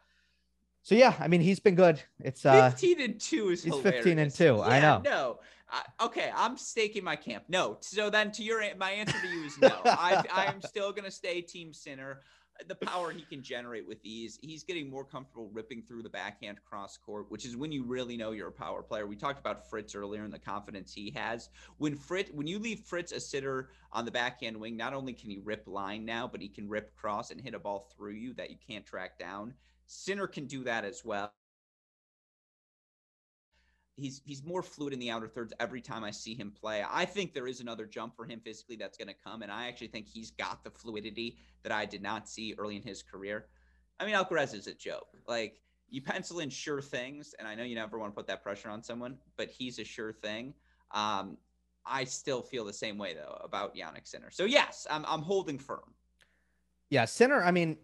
[0.83, 2.01] So yeah, I mean he's been good.
[2.19, 4.03] It's uh 15 and 2 is He's hilarious.
[4.03, 4.43] 15 and 2.
[4.43, 5.01] Yeah, I know.
[5.03, 5.39] No.
[5.71, 7.45] I, okay, I'm staking my camp.
[7.47, 7.77] No.
[7.79, 9.69] So then to your my answer to you is no.
[9.85, 12.21] I I am still going to stay team Sinner.
[12.67, 16.59] The power he can generate with these, he's getting more comfortable ripping through the backhand
[16.63, 19.07] cross court, which is when you really know you're a power player.
[19.07, 21.49] We talked about Fritz earlier and the confidence he has.
[21.77, 25.31] When Fritz, when you leave Fritz a sitter on the backhand wing, not only can
[25.31, 28.33] he rip line now, but he can rip cross and hit a ball through you
[28.35, 29.55] that you can't track down.
[29.87, 31.33] Sinner can do that as well.
[33.95, 36.83] He's he's more fluid in the outer thirds every time I see him play.
[36.89, 39.67] I think there is another jump for him physically that's going to come, and I
[39.67, 43.47] actually think he's got the fluidity that I did not see early in his career.
[43.99, 45.09] I mean, Alcaraz is a joke.
[45.27, 48.41] Like you pencil in sure things, and I know you never want to put that
[48.41, 50.53] pressure on someone, but he's a sure thing.
[50.91, 51.37] Um,
[51.85, 54.31] I still feel the same way though about Jannik Sinner.
[54.31, 55.93] So yes, I'm I'm holding firm.
[56.89, 57.43] Yeah, Sinner.
[57.43, 57.77] I mean,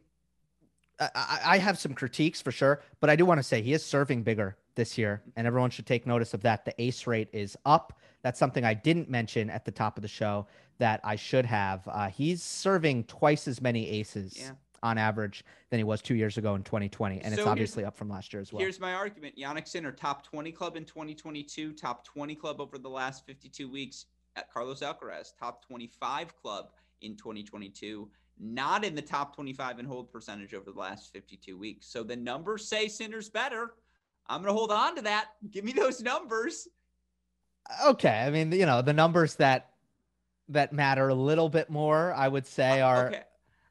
[1.00, 3.86] I, I have some critiques for sure, but I do want to say he is
[3.86, 6.64] serving bigger this year, and everyone should take notice of that.
[6.64, 8.00] The ace rate is up.
[8.22, 10.48] That's something I didn't mention at the top of the show
[10.78, 11.86] that I should have.
[11.86, 14.52] Uh, he's serving twice as many aces yeah.
[14.82, 17.98] on average than he was two years ago in 2020, and so it's obviously up
[17.98, 18.62] from last year as well.
[18.62, 22.90] Here's my argument: Jannik Sinner, top 20 club in 2022, top 20 club over the
[22.90, 24.06] last 52 weeks.
[24.38, 26.70] At Carlos Alcaraz, top 25 club
[27.02, 28.08] in 2022
[28.40, 31.88] not in the top 25 in hold percentage over the last 52 weeks.
[31.88, 33.74] So the numbers say Sinner's better.
[34.30, 35.28] I'm going to hold on to that.
[35.52, 36.68] Give me those numbers.
[37.86, 39.72] Okay, I mean, you know, the numbers that
[40.50, 43.08] that matter a little bit more, I would say, uh, are.
[43.08, 43.24] Okay.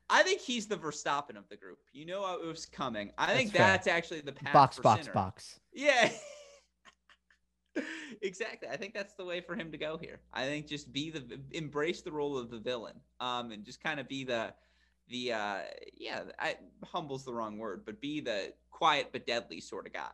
[0.08, 1.78] I think he's the Verstappen of the group.
[1.92, 3.10] You know it was coming.
[3.18, 5.14] I think that's, actually the path box, box, Sinner.
[5.14, 5.60] box.
[5.72, 6.10] Yeah.
[8.22, 8.68] exactly.
[8.68, 10.20] I think that's the way for him to go here.
[10.32, 13.98] I think just be the embrace the role of the villain, um, and just kind
[13.98, 14.54] of be the
[15.08, 15.58] the uh,
[15.96, 20.12] yeah, I, humble's the wrong word, but be the quiet but deadly sort of guy.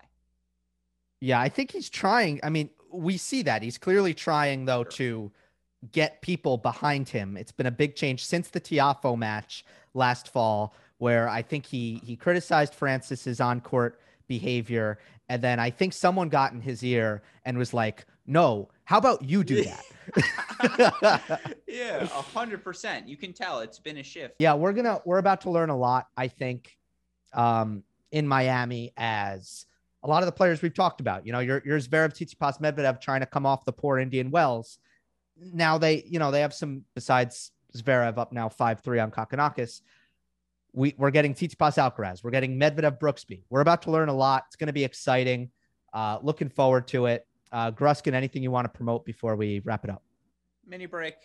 [1.23, 2.41] Yeah, I think he's trying.
[2.43, 5.31] I mean, we see that he's clearly trying though to
[5.93, 7.37] get people behind him.
[7.37, 9.65] It's been a big change since the Tiafoe match
[9.95, 14.99] last fall, where I think he he criticized Francis's on court behavior,
[15.29, 19.23] and then I think someone got in his ear and was like, "No, how about
[19.23, 23.07] you do that?" yeah, a hundred percent.
[23.07, 24.35] You can tell it's been a shift.
[24.41, 26.09] Yeah, we're gonna we're about to learn a lot.
[26.17, 26.77] I think
[27.33, 29.67] um, in Miami as
[30.03, 31.27] a lot of the players we've talked about.
[31.27, 34.79] You know, your your Zverev, Tsitsipas, Medvedev trying to come off the poor Indian Wells.
[35.37, 39.81] Now they, you know, they have some besides Zverev up now five three on Kokkinakis.
[40.73, 42.25] We we're getting Tsitsipas Alcaraz.
[42.25, 43.43] We're getting Medvedev Brooksby.
[43.51, 44.45] We're about to learn a lot.
[44.49, 45.51] It's going to be exciting.
[45.93, 47.27] Uh, looking forward to it.
[47.51, 50.03] Uh, Gruskin, anything you want to promote before we wrap it up?
[50.67, 51.17] Mini break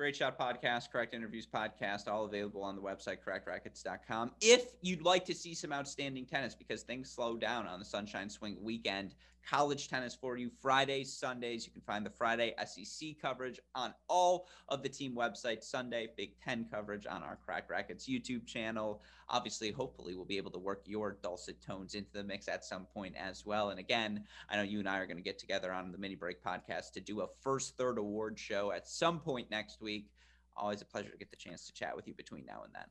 [0.00, 4.30] Great Shot Podcast, Correct Interviews Podcast, all available on the website, crackedracquets.com.
[4.40, 8.30] If you'd like to see some outstanding tennis because things slow down on the Sunshine
[8.30, 9.14] Swing weekend,
[9.48, 11.66] college tennis for you Fridays, Sundays.
[11.66, 15.64] You can find the Friday SEC coverage on all of the team websites.
[15.64, 19.02] Sunday, Big Ten coverage on our Cracked Racquets YouTube channel.
[19.28, 22.86] Obviously, hopefully, we'll be able to work your dulcet tones into the mix at some
[22.86, 23.70] point as well.
[23.70, 26.14] And again, I know you and I are going to get together on the Mini
[26.14, 30.10] Break podcast to do a first third award show at some point next week.
[30.56, 32.84] Always a pleasure to get the chance to chat with you between now and then.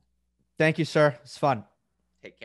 [0.58, 1.18] Thank you, sir.
[1.24, 1.64] It's fun.